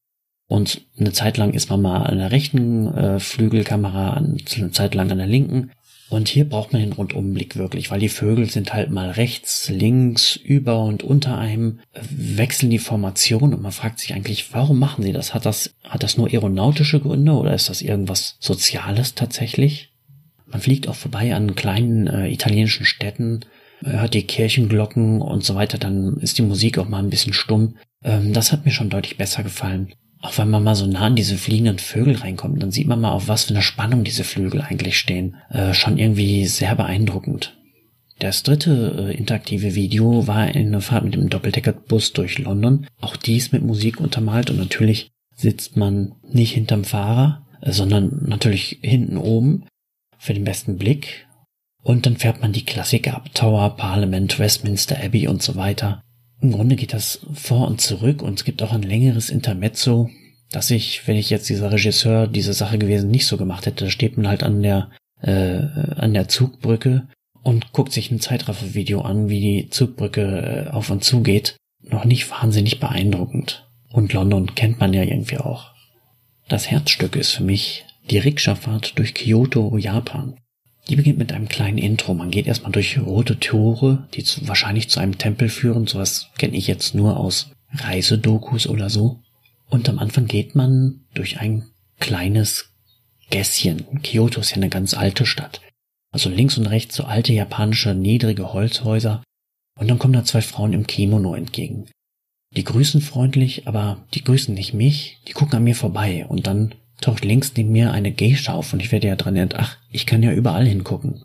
[0.47, 5.11] Und eine Zeit lang ist man mal an der rechten äh, Flügelkamera, eine Zeit lang
[5.11, 5.71] an der linken.
[6.09, 10.35] Und hier braucht man den Rundumblick wirklich, weil die Vögel sind halt mal rechts, links,
[10.35, 11.79] über und unter einem,
[12.11, 15.33] wechseln die Formation und man fragt sich eigentlich, warum machen sie das?
[15.33, 19.91] Hat das, hat das nur aeronautische Gründe oder ist das irgendwas Soziales tatsächlich?
[20.45, 23.39] Man fliegt auch vorbei an kleinen äh, italienischen Städten,
[23.85, 27.75] hört die Kirchenglocken und so weiter, dann ist die Musik auch mal ein bisschen stumm.
[28.03, 29.93] Ähm, das hat mir schon deutlich besser gefallen.
[30.21, 33.11] Auch wenn man mal so nah an diese fliegenden Vögel reinkommt, dann sieht man mal,
[33.11, 35.35] auf was für eine Spannung diese Flügel eigentlich stehen.
[35.49, 37.57] Äh, schon irgendwie sehr beeindruckend.
[38.19, 42.87] Das dritte äh, interaktive Video war eine Fahrt mit dem Doppeldeckerbus durch London.
[43.01, 48.79] Auch dies mit Musik untermalt und natürlich sitzt man nicht hinterm Fahrer, äh, sondern natürlich
[48.81, 49.65] hinten oben
[50.17, 51.27] für den besten Blick
[51.83, 56.01] und dann fährt man die Klassiker ab, Tower, Parliament, Westminster Abbey und so weiter.
[56.41, 60.09] Im Grunde geht das vor und zurück und es gibt auch ein längeres Intermezzo,
[60.51, 63.91] dass ich, wenn ich jetzt dieser Regisseur diese Sache gewesen nicht so gemacht hätte, da
[63.91, 64.91] steht man halt an der,
[65.21, 65.59] äh,
[65.95, 67.07] an der Zugbrücke
[67.43, 71.57] und guckt sich ein Zeitraffer-Video an, wie die Zugbrücke äh, auf und zu geht.
[71.81, 73.67] Noch nicht wahnsinnig beeindruckend.
[73.91, 75.73] Und London kennt man ja irgendwie auch.
[76.47, 80.35] Das Herzstück ist für mich die Rikscha-Fahrt durch Kyoto, Japan.
[80.89, 82.13] Die beginnt mit einem kleinen Intro.
[82.13, 85.87] Man geht erstmal durch rote Tore, die zu, wahrscheinlich zu einem Tempel führen.
[85.87, 89.19] Sowas kenne ich jetzt nur aus Reisedokus oder so.
[89.69, 91.65] Und am Anfang geht man durch ein
[91.99, 92.71] kleines
[93.29, 94.01] Gässchen.
[94.03, 95.61] Kyoto ist ja eine ganz alte Stadt.
[96.11, 99.23] Also links und rechts so alte japanische niedrige Holzhäuser.
[99.79, 101.89] Und dann kommen da zwei Frauen im Kimono entgegen.
[102.55, 106.75] Die grüßen freundlich, aber die grüßen nicht mich, die gucken an mir vorbei und dann
[107.03, 110.05] taucht links neben mir eine Geisha auf und ich werde ja dran erinnert, ach, ich
[110.05, 111.23] kann ja überall hingucken.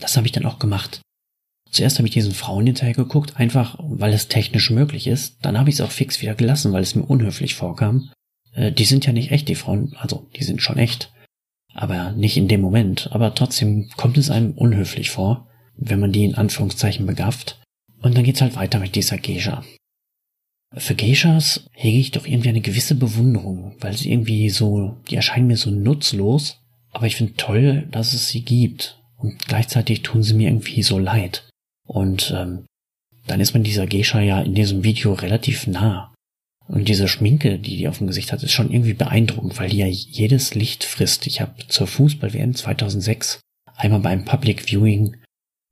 [0.00, 1.00] Das habe ich dann auch gemacht.
[1.70, 5.38] Zuerst habe ich diesen Frauen hinterher geguckt, einfach weil es technisch möglich ist.
[5.42, 8.10] Dann habe ich es auch fix wieder gelassen, weil es mir unhöflich vorkam.
[8.54, 11.12] Äh, die sind ja nicht echt, die Frauen, also die sind schon echt.
[11.72, 13.08] Aber nicht in dem Moment.
[13.12, 17.60] Aber trotzdem kommt es einem unhöflich vor, wenn man die in Anführungszeichen begafft.
[18.00, 19.64] Und dann geht's halt weiter mit dieser Geisha.
[20.76, 25.46] Für Geishas hege ich doch irgendwie eine gewisse Bewunderung, weil sie irgendwie so, die erscheinen
[25.46, 26.60] mir so nutzlos,
[26.90, 29.00] aber ich finde toll, dass es sie gibt.
[29.16, 31.48] Und gleichzeitig tun sie mir irgendwie so leid.
[31.86, 32.66] Und ähm,
[33.26, 36.12] dann ist man dieser Geisha ja in diesem Video relativ nah.
[36.66, 39.78] Und diese Schminke, die die auf dem Gesicht hat, ist schon irgendwie beeindruckend, weil die
[39.78, 41.26] ja jedes Licht frisst.
[41.26, 43.40] Ich habe zur Fußball-WM 2006
[43.76, 45.16] einmal beim Public Viewing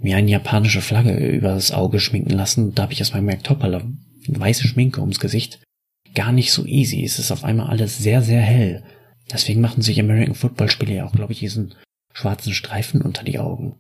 [0.02, 2.74] mir eine japanische Flagge über das Auge schminken lassen.
[2.74, 3.82] Da habe ich erstmal gemerkt, hoppala,
[4.28, 5.61] weiße Schminke ums Gesicht
[6.14, 7.04] gar nicht so easy.
[7.04, 8.82] Es ist auf einmal alles sehr, sehr hell.
[9.32, 11.74] Deswegen machen sich American Football Spiele ja auch, glaube ich, diesen
[12.12, 13.76] schwarzen Streifen unter die Augen.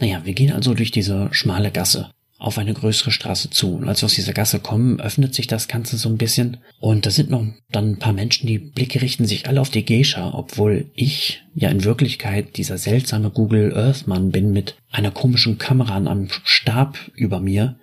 [0.00, 3.76] Naja, wir gehen also durch diese schmale Gasse auf eine größere Straße zu.
[3.76, 6.56] Und als wir aus dieser Gasse kommen, öffnet sich das Ganze so ein bisschen.
[6.80, 9.84] Und da sind noch dann ein paar Menschen, die Blicke richten sich alle auf die
[9.84, 15.58] Geisha, obwohl ich ja in Wirklichkeit dieser seltsame Google Earth Mann bin mit einer komischen
[15.58, 17.78] Kamera an einem Stab über mir,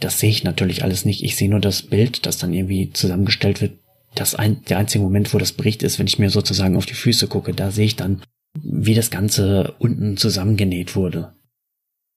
[0.00, 1.22] das sehe ich natürlich alles nicht.
[1.22, 3.78] Ich sehe nur das Bild, das dann irgendwie zusammengestellt wird.
[4.14, 6.94] Das ein, der einzige Moment, wo das Bericht ist, wenn ich mir sozusagen auf die
[6.94, 8.22] Füße gucke, da sehe ich dann,
[8.62, 11.34] wie das Ganze unten zusammengenäht wurde.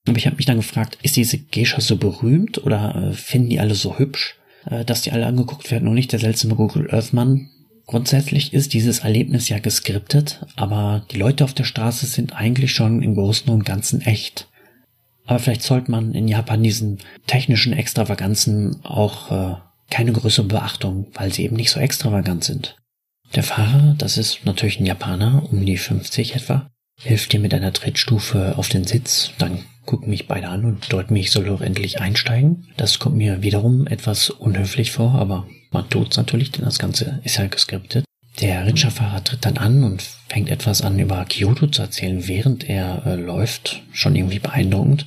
[0.07, 3.59] Aber ich habe mich dann gefragt, ist diese Geisha so berühmt oder äh, finden die
[3.59, 7.13] alle so hübsch, äh, dass die alle angeguckt werden und nicht der seltsame Google Earth
[7.13, 7.49] Mann?
[7.85, 13.01] Grundsätzlich ist dieses Erlebnis ja geskriptet, aber die Leute auf der Straße sind eigentlich schon
[13.01, 14.47] im Großen und Ganzen echt.
[15.29, 19.55] Aber vielleicht sollte man in Japan diesen technischen Extravaganzen auch äh,
[19.91, 22.77] keine größere Beachtung, weil sie eben nicht so extravagant sind.
[23.35, 26.67] Der Fahrer, das ist natürlich ein Japaner, um die 50 etwa,
[26.99, 31.13] hilft dir mit einer Trittstufe auf den Sitz, dann gucken mich beide an und deuten
[31.13, 32.67] mich, ich soll doch endlich einsteigen.
[32.75, 37.37] Das kommt mir wiederum etwas unhöflich vor, aber man tut's natürlich, denn das Ganze ist
[37.37, 38.03] ja geskriptet.
[38.41, 43.05] Der Rikscha-Fahrer tritt dann an und fängt etwas an über Kyoto zu erzählen, während er
[43.05, 43.83] äh, läuft.
[43.91, 45.05] Schon irgendwie beeindruckend.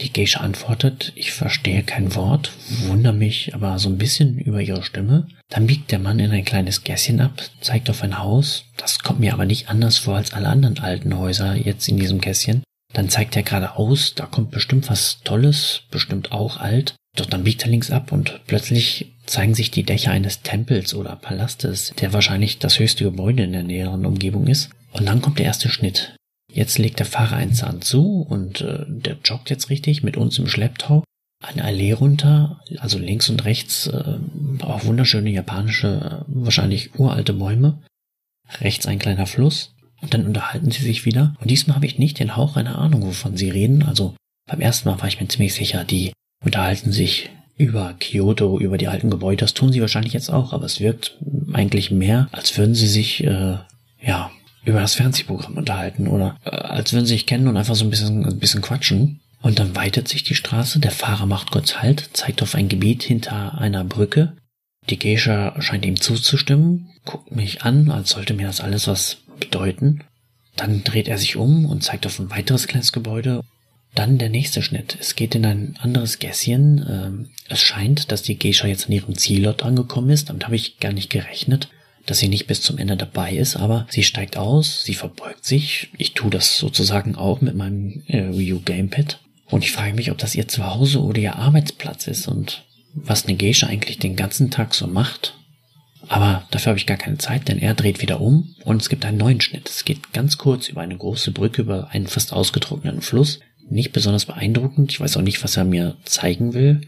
[0.00, 2.52] Die Geisha antwortet, ich verstehe kein Wort,
[2.86, 5.28] wundere mich aber so ein bisschen über ihre Stimme.
[5.50, 8.64] Dann biegt der Mann in ein kleines Gässchen ab, zeigt auf ein Haus.
[8.78, 12.20] Das kommt mir aber nicht anders vor als alle anderen alten Häuser jetzt in diesem
[12.20, 12.62] Kästchen.
[12.94, 16.94] Dann zeigt er geradeaus, da kommt bestimmt was Tolles, bestimmt auch alt.
[17.16, 21.16] Doch dann biegt er links ab und plötzlich zeigen sich die Dächer eines Tempels oder
[21.16, 24.70] Palastes, der wahrscheinlich das höchste Gebäude in der näheren Umgebung ist.
[24.92, 26.14] Und dann kommt der erste Schnitt.
[26.52, 30.38] Jetzt legt der Fahrer einen Zahn zu und äh, der joggt jetzt richtig mit uns
[30.38, 31.04] im Schlepptau
[31.42, 34.18] eine Allee runter, also links und rechts äh,
[34.60, 37.82] auch wunderschöne japanische, wahrscheinlich uralte Bäume.
[38.60, 41.34] Rechts ein kleiner Fluss und dann unterhalten sie sich wieder.
[41.40, 43.82] Und diesmal habe ich nicht den Hauch einer Ahnung, wovon sie reden.
[43.82, 44.14] Also
[44.46, 46.12] beim ersten Mal war ich mir ziemlich sicher, die
[46.44, 49.40] unterhalten sich über Kyoto, über die alten Gebäude.
[49.40, 51.18] Das tun sie wahrscheinlich jetzt auch, aber es wirkt
[51.52, 53.58] eigentlich mehr, als würden sie sich äh,
[54.02, 54.30] ja
[54.64, 57.90] über das Fernsehprogramm unterhalten oder äh, als würden sie sich kennen und einfach so ein
[57.90, 59.20] bisschen, ein bisschen quatschen.
[59.42, 63.02] Und dann weitet sich die Straße, der Fahrer macht kurz Halt, zeigt auf ein Gebiet
[63.02, 64.36] hinter einer Brücke.
[64.90, 70.04] Die Geisha scheint ihm zuzustimmen, guckt mich an, als sollte mir das alles was bedeuten.
[70.56, 73.42] Dann dreht er sich um und zeigt auf ein weiteres kleines Gebäude.
[73.94, 74.98] Dann der nächste Schnitt.
[75.00, 76.84] Es geht in ein anderes Gässchen.
[76.88, 80.28] Ähm, es scheint, dass die Geisha jetzt an ihrem Zielort angekommen ist.
[80.28, 81.70] Damit habe ich gar nicht gerechnet
[82.10, 85.90] dass sie nicht bis zum Ende dabei ist, aber sie steigt aus, sie verbeugt sich.
[85.96, 89.20] Ich tue das sozusagen auch mit meinem äh, Wii U Gamepad.
[89.46, 93.36] Und ich frage mich, ob das ihr Zuhause oder ihr Arbeitsplatz ist und was eine
[93.36, 95.36] Geisha eigentlich den ganzen Tag so macht.
[96.08, 99.04] Aber dafür habe ich gar keine Zeit, denn er dreht wieder um und es gibt
[99.04, 99.68] einen neuen Schnitt.
[99.68, 103.38] Es geht ganz kurz über eine große Brücke über einen fast ausgetrockneten Fluss.
[103.68, 104.90] Nicht besonders beeindruckend.
[104.90, 106.80] Ich weiß auch nicht, was er mir zeigen will.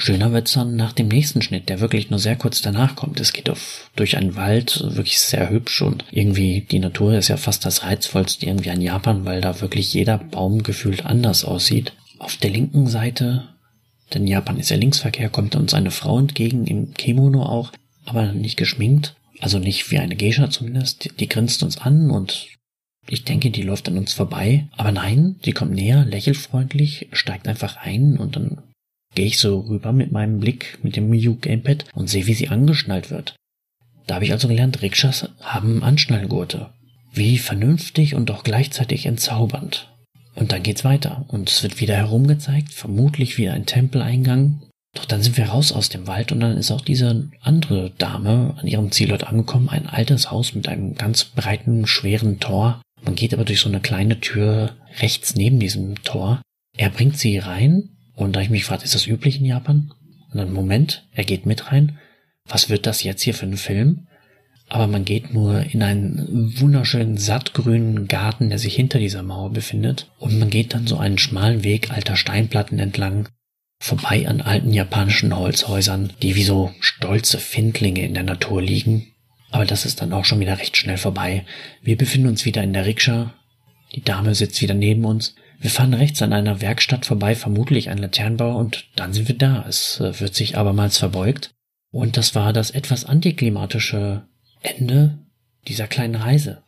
[0.00, 3.18] Schöner wird's dann nach dem nächsten Schnitt, der wirklich nur sehr kurz danach kommt.
[3.18, 7.36] Es geht auf, durch einen Wald, wirklich sehr hübsch und irgendwie die Natur ist ja
[7.36, 11.94] fast das reizvollste irgendwie an Japan, weil da wirklich jeder Baum gefühlt anders aussieht.
[12.20, 13.48] Auf der linken Seite,
[14.14, 17.72] denn Japan ist ja Linksverkehr, kommt uns eine Frau entgegen, im Kimono auch,
[18.04, 21.04] aber nicht geschminkt, also nicht wie eine Geisha zumindest.
[21.04, 22.46] Die, die grinst uns an und
[23.08, 24.68] ich denke, die läuft an uns vorbei.
[24.76, 28.58] Aber nein, die kommt näher, lächelt freundlich, steigt einfach ein und dann
[29.18, 32.34] gehe ich so rüber mit meinem Blick mit dem Wii U Gamepad und sehe, wie
[32.34, 33.34] sie angeschnallt wird.
[34.06, 36.70] Da habe ich also gelernt, Rikschas haben Anschnallgurte.
[37.12, 39.92] Wie vernünftig und doch gleichzeitig entzaubernd.
[40.36, 44.62] Und dann geht's weiter und es wird wieder herumgezeigt, vermutlich wieder ein Tempeleingang.
[44.94, 48.54] Doch dann sind wir raus aus dem Wald und dann ist auch diese andere Dame
[48.56, 52.82] an ihrem Zielort angekommen, ein altes Haus mit einem ganz breiten, schweren Tor.
[53.02, 56.40] Man geht aber durch so eine kleine Tür rechts neben diesem Tor.
[56.76, 59.92] Er bringt sie rein und da ich mich frage, ist das üblich in Japan?
[60.32, 61.98] Und dann, Moment, er geht mit rein.
[62.46, 64.08] Was wird das jetzt hier für ein Film?
[64.68, 70.10] Aber man geht nur in einen wunderschönen sattgrünen Garten, der sich hinter dieser Mauer befindet.
[70.18, 73.28] Und man geht dann so einen schmalen Weg alter Steinplatten entlang,
[73.78, 79.06] vorbei an alten japanischen Holzhäusern, die wie so stolze Findlinge in der Natur liegen.
[79.52, 81.46] Aber das ist dann auch schon wieder recht schnell vorbei.
[81.82, 83.32] Wir befinden uns wieder in der Rikscha.
[83.94, 85.36] Die Dame sitzt wieder neben uns.
[85.60, 89.64] Wir fahren rechts an einer Werkstatt vorbei, vermutlich ein Laternenbauer, und dann sind wir da.
[89.68, 91.50] Es äh, wird sich abermals verbeugt.
[91.90, 94.26] Und das war das etwas antiklimatische
[94.62, 95.18] Ende
[95.66, 96.62] dieser kleinen Reise.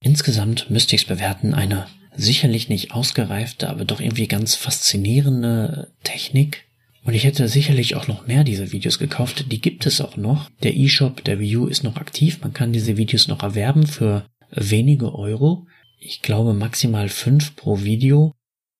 [0.00, 6.64] Insgesamt müsste ich es bewerten, eine sicherlich nicht ausgereifte, aber doch irgendwie ganz faszinierende Technik.
[7.04, 9.52] Und ich hätte sicherlich auch noch mehr dieser Videos gekauft.
[9.52, 10.50] Die gibt es auch noch.
[10.62, 12.40] Der eShop der U ist noch aktiv.
[12.42, 15.66] Man kann diese Videos noch erwerben für wenige Euro
[15.98, 18.32] ich glaube, maximal fünf pro Video.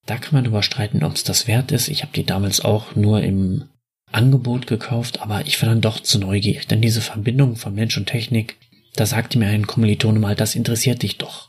[0.06, 1.88] Da kann man drüber streiten, ob es das wert ist.
[1.88, 3.64] Ich habe die damals auch nur im
[4.12, 8.06] Angebot gekauft, aber ich war dann doch zu neugierig, denn diese Verbindung von Mensch und
[8.06, 8.56] Technik,
[8.94, 11.48] da sagte mir ein Kommilitone mal, das interessiert dich doch.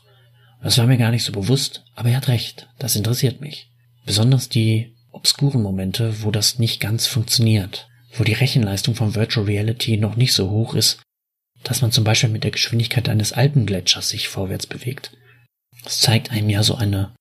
[0.62, 3.70] Das war mir gar nicht so bewusst, aber er hat recht, das interessiert mich.
[4.04, 9.96] Besonders die obskuren Momente, wo das nicht ganz funktioniert, wo die Rechenleistung von Virtual Reality
[9.96, 11.00] noch nicht so hoch ist,
[11.62, 15.12] dass man zum Beispiel mit der Geschwindigkeit eines Alpengletschers sich vorwärts bewegt.
[15.84, 17.14] Es zeigt einem ja so eine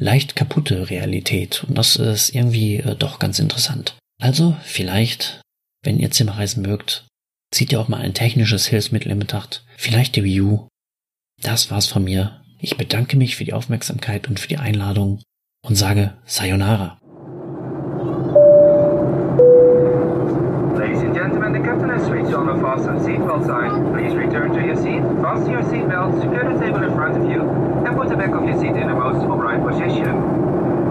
[0.00, 1.64] leicht kaputte Realität.
[1.64, 3.96] Und das ist irgendwie äh, doch ganz interessant.
[4.20, 5.40] Also, vielleicht,
[5.82, 7.06] wenn ihr Zimmer reisen mögt,
[7.52, 9.64] zieht ihr auch mal ein technisches Hilfsmittel in Betracht.
[9.76, 10.68] Vielleicht die Wii U.
[11.42, 12.40] Das war's von mir.
[12.58, 15.22] Ich bedanke mich für die Aufmerksamkeit und für die Einladung
[15.64, 16.98] und sage Sayonara.
[20.78, 23.92] Ladies and gentlemen, the captain has switched on the fasten seatbelt sign.
[23.92, 27.42] Please return to your seat, fasten your seatbelt, secure the table in front of you,
[27.86, 30.12] and put the back of your seat in the most upright position.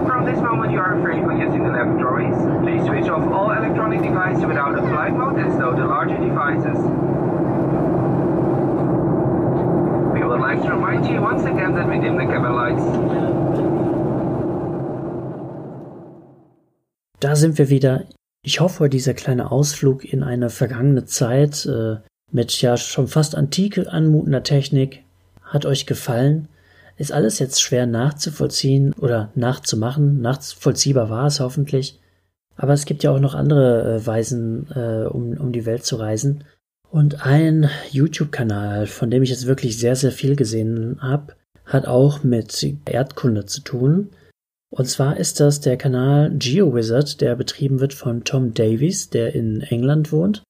[0.06, 2.36] From this moment, you are free for using the lavatories.
[2.62, 6.78] Please switch off all electronic devices without a flight mode and stow the larger devices.
[10.14, 12.84] We would like to remind you once again that we dim the cabin lights.
[17.20, 18.04] Da sind wir wieder.
[18.42, 21.96] Ich hoffe, dieser kleine Ausflug in eine vergangene Zeit äh,
[22.30, 25.02] mit ja schon fast antike anmutender Technik
[25.42, 26.48] hat euch gefallen.
[26.96, 30.20] Ist alles jetzt schwer nachzuvollziehen oder nachzumachen.
[30.20, 32.00] Nachvollziehbar war es hoffentlich.
[32.56, 35.96] Aber es gibt ja auch noch andere äh, Weisen, äh, um, um die Welt zu
[35.96, 36.44] reisen.
[36.88, 42.22] Und ein YouTube-Kanal, von dem ich jetzt wirklich sehr, sehr viel gesehen habe, hat auch
[42.22, 44.10] mit Erdkunde zu tun.
[44.70, 49.60] Und zwar ist das der Kanal GeoWizard, der betrieben wird von Tom Davies, der in
[49.60, 50.44] England wohnt.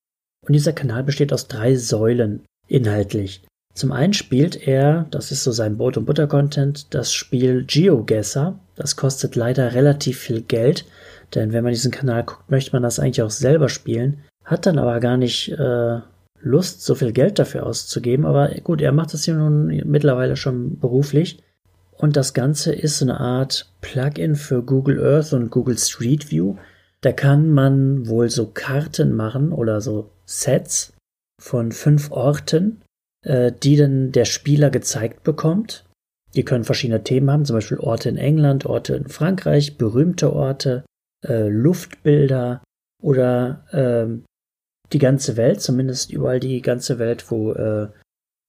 [0.47, 3.43] Und dieser Kanal besteht aus drei Säulen inhaltlich.
[3.75, 8.59] Zum einen spielt er, das ist so sein Brot- und Butter-Content, das Spiel GeoGuessr.
[8.77, 10.87] Das kostet leider relativ viel Geld,
[11.35, 14.79] denn wenn man diesen Kanal guckt, möchte man das eigentlich auch selber spielen, hat dann
[14.79, 15.99] aber gar nicht äh,
[16.41, 18.27] Lust, so viel Geld dafür auszugeben.
[18.27, 21.43] Aber gut, er macht das hier nun mittlerweile schon beruflich.
[21.97, 26.57] Und das Ganze ist so eine Art Plugin für Google Earth und Google Street View.
[27.01, 30.93] Da kann man wohl so Karten machen oder so Sets
[31.41, 32.83] von fünf Orten,
[33.25, 35.85] äh, die dann der Spieler gezeigt bekommt.
[36.35, 40.85] Die können verschiedene Themen haben, zum Beispiel Orte in England, Orte in Frankreich, berühmte Orte,
[41.27, 42.63] äh, Luftbilder
[43.03, 44.07] oder äh,
[44.93, 47.89] die ganze Welt, zumindest überall die ganze Welt, wo äh,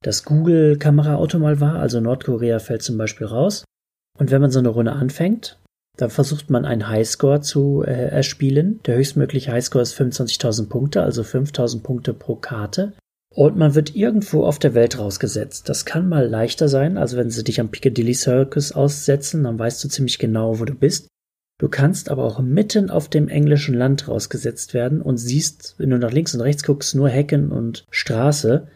[0.03, 3.65] das Google-Kameraauto mal war, also Nordkorea fällt zum Beispiel raus.
[4.19, 5.59] Und wenn man so eine Runde anfängt,
[5.97, 8.81] dann versucht man einen Highscore zu äh, erspielen.
[8.85, 12.93] Der höchstmögliche Highscore ist 25.000 Punkte, also 5.000 Punkte pro Karte.
[13.35, 15.67] Und man wird irgendwo auf der Welt rausgesetzt.
[15.67, 19.83] Das kann mal leichter sein, also wenn sie dich am Piccadilly Circus aussetzen, dann weißt
[19.83, 21.09] du ziemlich genau, wo du bist.
[21.57, 25.97] Du kannst aber auch mitten auf dem englischen Land rausgesetzt werden und siehst, wenn du
[25.97, 28.67] nach links und rechts guckst, nur Hecken und Straße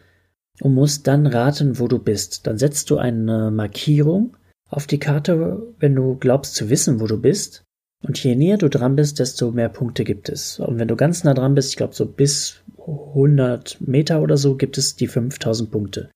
[0.60, 2.46] und musst dann raten, wo du bist.
[2.46, 4.36] Dann setzt du eine Markierung
[4.68, 7.64] auf die Karte, wenn du glaubst zu wissen, wo du bist.
[8.02, 10.58] Und je näher du dran bist, desto mehr Punkte gibt es.
[10.58, 14.56] Und wenn du ganz nah dran bist, ich glaube so bis 100 Meter oder so,
[14.56, 16.10] gibt es die 5000 Punkte.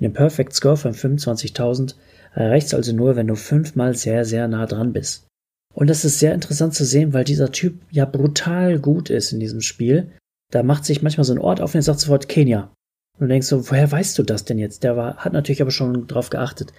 [0.00, 1.94] Den Perfect Score von 25.000
[2.34, 5.26] erreichst also nur, wenn du fünfmal sehr, sehr nah dran bist.
[5.74, 9.40] Und das ist sehr interessant zu sehen, weil dieser Typ ja brutal gut ist in
[9.40, 10.12] diesem Spiel.
[10.50, 12.72] Da macht sich manchmal so ein Ort auf und er sagt sofort Kenia.
[13.18, 14.82] Und du denkst so, woher weißt du das denn jetzt?
[14.82, 16.72] Der war, hat natürlich aber schon drauf geachtet.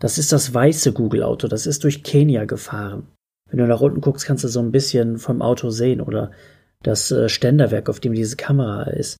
[0.00, 1.48] Das ist das weiße Google-Auto.
[1.48, 3.08] Das ist durch Kenia gefahren.
[3.54, 6.32] Wenn du nach unten guckst, kannst du so ein bisschen vom Auto sehen oder
[6.82, 9.16] das äh, Ständerwerk, auf dem diese Kamera ist.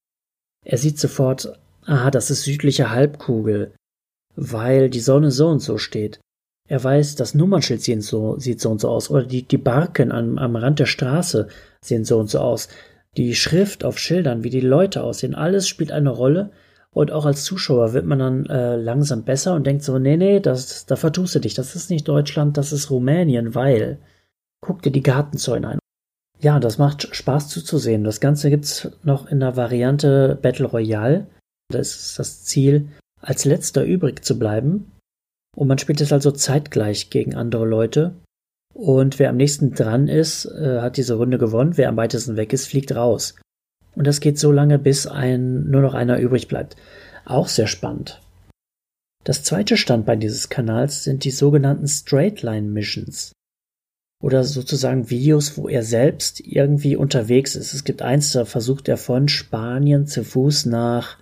[0.64, 3.75] Er sieht sofort, aha, das ist südliche Halbkugel,
[4.35, 6.18] weil die Sonne so und so steht.
[6.68, 9.09] Er weiß, das Nummernschild sieht so, sieht so und so aus.
[9.09, 11.47] Oder die, die Barken am, am Rand der Straße
[11.81, 12.68] sehen so und so aus.
[13.16, 16.51] Die Schrift auf Schildern, wie die Leute aussehen, alles spielt eine Rolle.
[16.90, 20.40] Und auch als Zuschauer wird man dann äh, langsam besser und denkt so, nee, nee,
[20.40, 21.55] das, da vertust du dich.
[21.55, 23.99] Das ist nicht Deutschland, das ist Rumänien, weil.
[24.64, 25.79] Guck dir die Gartenzäune ein.
[26.40, 28.03] Ja, das macht Spaß zuzusehen.
[28.03, 31.27] Das Ganze gibt's noch in der Variante Battle Royale.
[31.70, 32.88] Das ist das Ziel,
[33.20, 34.90] als letzter übrig zu bleiben
[35.55, 38.14] und man spielt es also zeitgleich gegen andere Leute.
[38.72, 41.77] Und wer am nächsten dran ist, äh, hat diese Runde gewonnen.
[41.77, 43.37] Wer am weitesten weg ist, fliegt raus.
[43.94, 46.77] Und das geht so lange, bis ein, nur noch einer übrig bleibt.
[47.24, 48.20] Auch sehr spannend.
[49.22, 53.33] Das zweite Standbein dieses Kanals sind die sogenannten Straightline Missions.
[54.25, 57.75] Oder sozusagen Videos, wo er selbst irgendwie unterwegs ist.
[57.75, 61.18] Es gibt eins, da versucht er von Spanien zu Fuß nach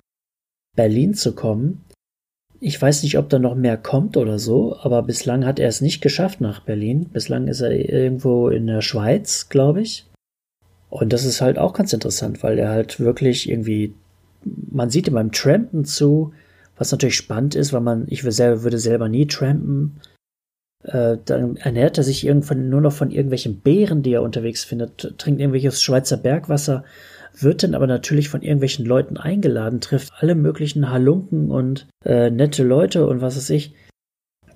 [0.76, 1.84] Berlin zu kommen.
[2.60, 5.80] Ich weiß nicht, ob da noch mehr kommt oder so, aber bislang hat er es
[5.80, 7.06] nicht geschafft nach Berlin.
[7.12, 10.06] Bislang ist er irgendwo in der Schweiz, glaube ich.
[10.88, 13.94] Und das ist halt auch ganz interessant, weil er halt wirklich irgendwie,
[14.44, 16.34] man sieht ihm beim Trampen zu,
[16.78, 19.96] was natürlich spannend ist, weil man, ich würde selber nie trampen.
[20.84, 25.18] Äh, dann ernährt er sich irgendwann nur noch von irgendwelchen Beeren, die er unterwegs findet,
[25.18, 26.84] trinkt irgendwelches Schweizer Bergwasser
[27.38, 32.62] wird dann aber natürlich von irgendwelchen Leuten eingeladen, trifft alle möglichen Halunken und äh, nette
[32.62, 33.74] Leute und was weiß ich.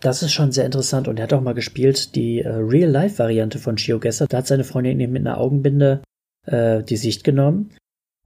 [0.00, 3.76] Das ist schon sehr interessant und er hat auch mal gespielt die äh, Real-Life-Variante von
[3.76, 4.26] GeoGuessr.
[4.28, 6.02] Da hat seine Freundin eben mit einer Augenbinde
[6.46, 7.70] äh, die Sicht genommen,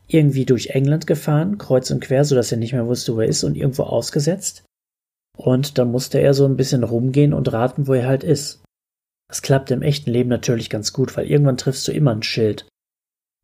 [0.09, 3.45] irgendwie durch England gefahren, kreuz und quer, sodass er nicht mehr wusste, wo er ist
[3.45, 4.65] und irgendwo ausgesetzt.
[5.37, 8.63] Und dann musste er so ein bisschen rumgehen und raten, wo er halt ist.
[9.29, 12.67] Das klappt im echten Leben natürlich ganz gut, weil irgendwann triffst du immer ein Schild,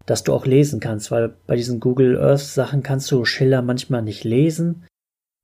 [0.05, 4.03] das du auch lesen kannst, weil bei diesen Google Earth Sachen kannst du Schilder manchmal
[4.03, 4.84] nicht lesen.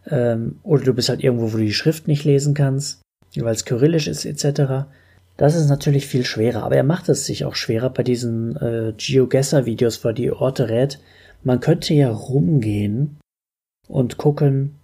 [0.07, 3.03] Ähm, oder du bist halt irgendwo, wo du die Schrift nicht lesen kannst,
[3.37, 4.89] weil es kyrillisch ist etc.
[5.37, 8.93] Das ist natürlich viel schwerer, aber er macht es sich auch schwerer bei diesen äh,
[8.97, 10.99] GeoGuessr-Videos, er die Orte rät.
[11.43, 13.19] Man könnte ja rumgehen
[13.89, 14.77] und gucken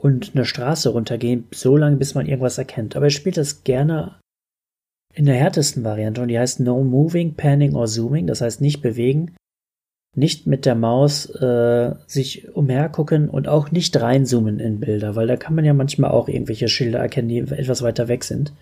[0.00, 2.96] und eine Straße runtergehen, so lange bis man irgendwas erkennt.
[2.96, 4.18] Aber er spielt das gerne
[5.14, 8.80] in der härtesten Variante und die heißt No Moving, Panning or Zooming, das heißt nicht
[8.80, 9.34] bewegen,
[10.16, 15.36] nicht mit der Maus äh, sich umhergucken und auch nicht reinzoomen in Bilder, weil da
[15.36, 18.52] kann man ja manchmal auch irgendwelche Schilder erkennen, die etwas weiter weg sind.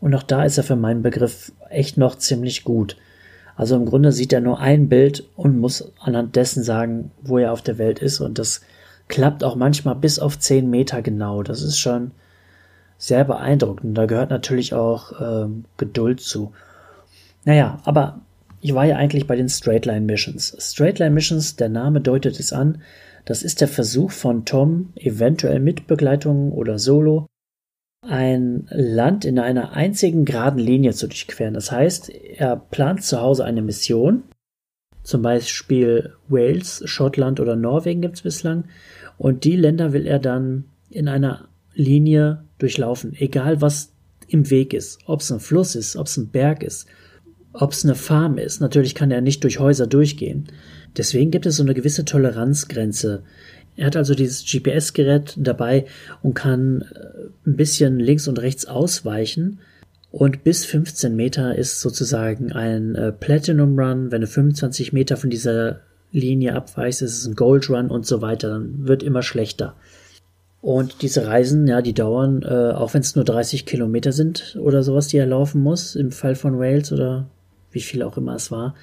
[0.00, 2.96] Und auch da ist er für meinen Begriff echt noch ziemlich gut.
[3.56, 7.52] Also im Grunde sieht er nur ein Bild und muss anhand dessen sagen, wo er
[7.52, 8.20] auf der Welt ist.
[8.20, 8.62] Und das
[9.10, 11.42] klappt auch manchmal bis auf 10 Meter genau.
[11.42, 12.12] Das ist schon
[12.96, 13.98] sehr beeindruckend.
[13.98, 16.52] Da gehört natürlich auch ähm, Geduld zu.
[17.44, 18.20] Naja, aber
[18.60, 20.56] ich war ja eigentlich bei den Straightline Missions.
[20.58, 22.82] Straightline Missions, der Name deutet es an,
[23.24, 27.26] das ist der Versuch von Tom, eventuell mit Begleitung oder solo,
[28.02, 31.54] ein Land in einer einzigen geraden Linie zu durchqueren.
[31.54, 34.24] Das heißt, er plant zu Hause eine Mission,
[35.02, 38.64] zum Beispiel Wales, Schottland oder Norwegen gibt es bislang,
[39.20, 43.92] und die Länder will er dann in einer Linie durchlaufen, egal was
[44.28, 46.86] im Weg ist, ob es ein Fluss ist, ob es ein Berg ist,
[47.52, 48.62] ob es eine Farm ist.
[48.62, 50.46] Natürlich kann er nicht durch Häuser durchgehen.
[50.96, 53.22] Deswegen gibt es so eine gewisse Toleranzgrenze.
[53.76, 55.84] Er hat also dieses GPS-Gerät dabei
[56.22, 59.58] und kann äh, ein bisschen links und rechts ausweichen.
[60.10, 64.10] Und bis 15 Meter ist sozusagen ein äh, Platinum Run.
[64.12, 65.82] Wenn du 25 Meter von dieser
[66.12, 68.48] Linie abweichst, ist ein Gold Run und so weiter.
[68.48, 69.74] Dann wird immer schlechter.
[70.62, 74.82] Und diese Reisen, ja, die dauern, äh, auch wenn es nur 30 Kilometer sind oder
[74.82, 77.30] sowas, die er laufen muss, im Fall von Wales oder
[77.70, 78.74] wie viel auch immer es war,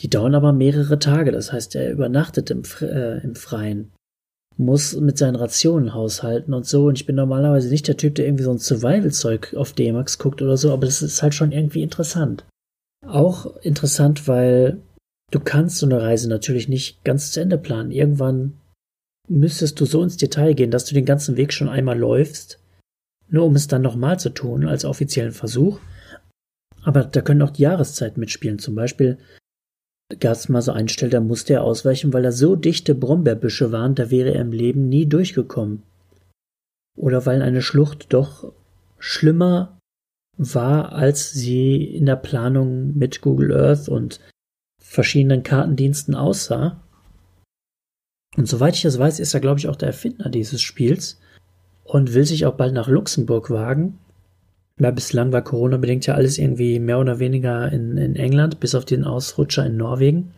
[0.00, 1.32] die dauern aber mehrere Tage.
[1.32, 3.90] Das heißt, er übernachtet im, äh, im Freien,
[4.56, 6.86] muss mit seinen Rationen haushalten und so.
[6.86, 10.42] Und ich bin normalerweise nicht der Typ, der irgendwie so ein Survival-Zeug auf D-Max guckt
[10.42, 12.44] oder so, aber das ist halt schon irgendwie interessant.
[13.06, 14.78] Auch interessant, weil
[15.30, 17.90] du kannst so eine Reise natürlich nicht ganz zu Ende planen.
[17.90, 18.54] Irgendwann
[19.28, 22.60] müsstest du so ins Detail gehen, dass du den ganzen Weg schon einmal läufst,
[23.28, 25.80] nur um es dann nochmal zu tun als offiziellen Versuch.
[26.82, 28.60] Aber da können auch die Jahreszeiten mitspielen.
[28.60, 29.18] Zum Beispiel
[30.20, 33.72] gab es mal so einen Stell, da musste er ausweichen, weil da so dichte Brombeerbüsche
[33.72, 35.82] waren, da wäre er im Leben nie durchgekommen.
[36.96, 38.52] Oder weil eine Schlucht doch
[38.98, 39.78] schlimmer
[40.38, 44.20] war, als sie in der Planung mit Google Earth und
[44.96, 46.80] verschiedenen Kartendiensten aussah.
[48.36, 51.20] Und soweit ich das weiß, ist er, glaube ich, auch der Erfinder dieses Spiels
[51.84, 53.98] und will sich auch bald nach Luxemburg wagen.
[54.78, 58.86] Weil bislang war Corona-bedingt ja alles irgendwie mehr oder weniger in, in England, bis auf
[58.86, 60.32] den Ausrutscher in Norwegen.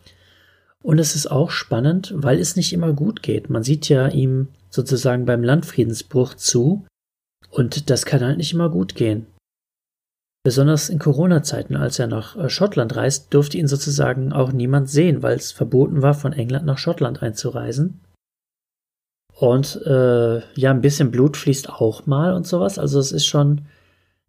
[0.82, 3.50] Und es ist auch spannend, weil es nicht immer gut geht.
[3.50, 6.84] Man sieht ja ihm sozusagen beim Landfriedensbruch zu.
[7.50, 9.26] Und das kann halt nicht immer gut gehen.
[10.44, 15.22] Besonders in Corona-Zeiten, als er nach äh, Schottland reist, durfte ihn sozusagen auch niemand sehen,
[15.22, 18.00] weil es verboten war, von England nach Schottland einzureisen.
[19.34, 22.78] Und äh, ja, ein bisschen Blut fließt auch mal und sowas.
[22.78, 23.66] Also es ist schon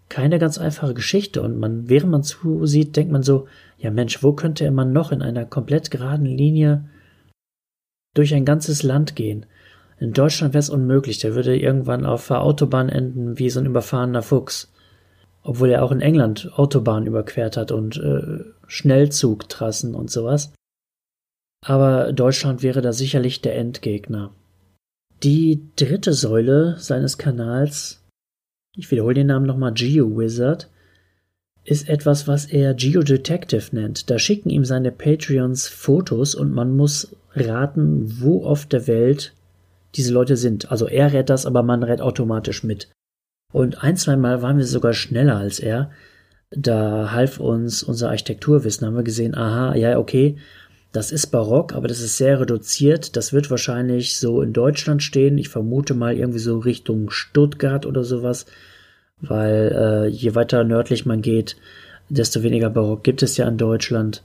[0.08, 1.42] keine ganz einfache Geschichte.
[1.42, 3.48] Und man, während man zusieht, denkt man so,
[3.78, 6.86] ja Mensch, wo könnte er man noch in einer komplett geraden Linie
[8.16, 9.46] durch ein ganzes Land gehen?
[10.00, 11.20] In Deutschland wäre es unmöglich.
[11.20, 14.72] Der würde irgendwann auf der Autobahn enden wie so ein überfahrener Fuchs
[15.44, 20.54] obwohl er auch in England Autobahnen überquert hat und äh, Schnellzugtrassen und sowas.
[21.66, 24.34] Aber Deutschland wäre da sicherlich der Endgegner.
[25.24, 28.06] Die dritte Säule seines Kanals,
[28.76, 30.70] ich wiederhole den Namen nochmal, GeoWizard,
[31.66, 34.10] ist etwas, was er Geodetective nennt.
[34.10, 39.34] Da schicken ihm seine Patreons Fotos und man muss raten, wo auf der Welt
[39.96, 40.72] diese Leute sind.
[40.72, 42.90] Also er rät das, aber man rät automatisch mit.
[43.52, 45.92] Und ein, zwei Mal waren wir sogar schneller als er.
[46.52, 50.38] Da half uns unser Architekturwissen, haben wir gesehen, aha, ja, okay,
[50.92, 53.16] das ist barock, aber das ist sehr reduziert.
[53.16, 55.38] Das wird wahrscheinlich so in Deutschland stehen.
[55.38, 58.48] Ich vermute mal irgendwie so Richtung Stuttgart oder sowas,
[59.22, 61.58] weil äh, je weiter nördlich man geht,
[62.10, 64.24] desto weniger Barock gibt es ja in Deutschland.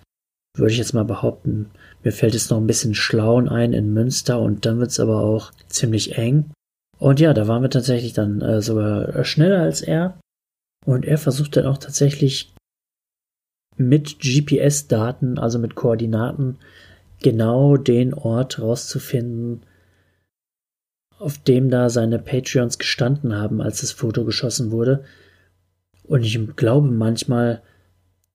[0.57, 1.71] Würde ich jetzt mal behaupten.
[2.03, 5.53] Mir fällt jetzt noch ein bisschen Schlauen ein in Münster und dann wird's aber auch
[5.69, 6.51] ziemlich eng.
[7.05, 10.19] Und ja, da waren wir tatsächlich dann äh, sogar schneller als er.
[10.87, 12.55] Und er versucht dann auch tatsächlich
[13.77, 16.57] mit GPS-Daten, also mit Koordinaten,
[17.23, 19.65] genau den Ort rauszufinden,
[21.19, 25.05] auf dem da seine Patreons gestanden haben, als das Foto geschossen wurde.
[26.05, 27.61] Und ich glaube manchmal,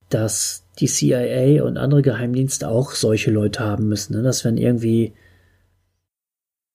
[0.10, 4.22] dass die CIA und andere Geheimdienste auch solche Leute haben müssen, ne?
[4.22, 5.16] dass wenn irgendwie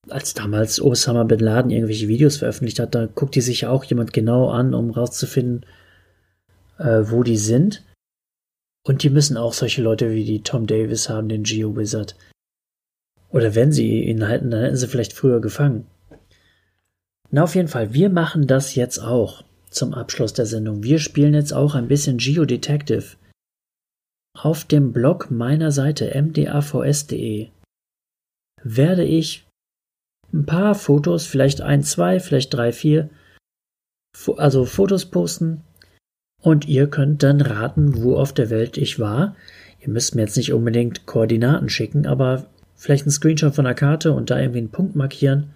[0.08, 3.84] als damals Osama Bin Laden irgendwelche Videos veröffentlicht hat, da guckt die sich ja auch
[3.84, 5.66] jemand genau an, um rauszufinden,
[6.78, 7.84] äh, wo die sind.
[8.86, 12.16] Und die müssen auch solche Leute wie die Tom Davis haben, den Geo Wizard.
[13.30, 15.86] Oder wenn sie ihn halten, dann hätten sie vielleicht früher gefangen.
[17.30, 20.82] Na, auf jeden Fall, wir machen das jetzt auch zum Abschluss der Sendung.
[20.82, 23.16] Wir spielen jetzt auch ein bisschen Geo Detective.
[24.38, 27.48] Auf dem Blog meiner Seite mdavs.de
[28.62, 29.46] werde ich
[30.34, 33.08] ein paar Fotos, vielleicht ein, zwei, vielleicht drei, vier,
[34.36, 35.62] also Fotos posten
[36.42, 39.36] und ihr könnt dann raten, wo auf der Welt ich war.
[39.80, 44.12] Ihr müsst mir jetzt nicht unbedingt Koordinaten schicken, aber vielleicht einen Screenshot von der Karte
[44.12, 45.50] und da irgendwie einen Punkt markieren.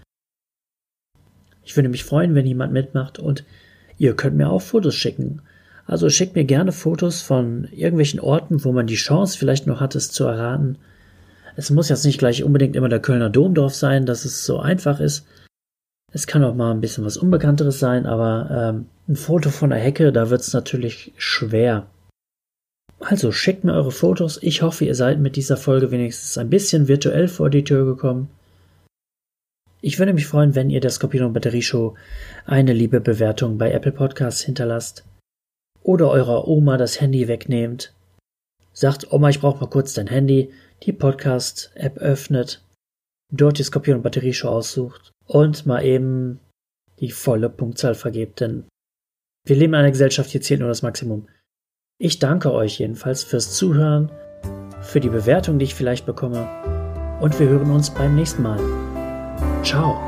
[1.65, 3.45] Ich würde mich freuen, wenn jemand mitmacht und
[3.99, 5.43] ihr könnt mir auch Fotos schicken.
[5.87, 9.95] Also schickt mir gerne Fotos von irgendwelchen Orten, wo man die Chance vielleicht noch hat,
[9.95, 10.79] es zu erraten.
[11.59, 15.01] Es muss jetzt nicht gleich unbedingt immer der Kölner Domdorf sein, dass es so einfach
[15.01, 15.27] ist.
[16.13, 19.81] Es kann auch mal ein bisschen was Unbekannteres sein, aber ähm, ein Foto von der
[19.81, 21.89] Hecke, da wird es natürlich schwer.
[23.01, 24.41] Also schickt mir eure Fotos.
[24.41, 28.31] Ich hoffe, ihr seid mit dieser Folge wenigstens ein bisschen virtuell vor die Tür gekommen.
[29.81, 31.97] Ich würde mich freuen, wenn ihr der Skorpion Batterie Show
[32.47, 35.05] eine liebe Bewertung bei Apple Podcasts hinterlasst
[35.83, 37.93] oder eurer Oma das Handy wegnehmt.
[38.79, 40.53] Sagt, Oma, ich brauche mal kurz dein Handy,
[40.85, 42.65] die Podcast-App öffnet,
[43.33, 46.39] dort die Skorpion Batterieshow aussucht und mal eben
[47.01, 48.69] die volle Punktzahl vergebt, denn
[49.45, 51.27] wir leben in einer Gesellschaft, hier zählt nur das Maximum.
[51.99, 54.13] Ich danke euch jedenfalls fürs Zuhören,
[54.81, 56.49] für die Bewertung, die ich vielleicht bekomme
[57.21, 58.61] und wir hören uns beim nächsten Mal.
[59.65, 60.08] Ciao.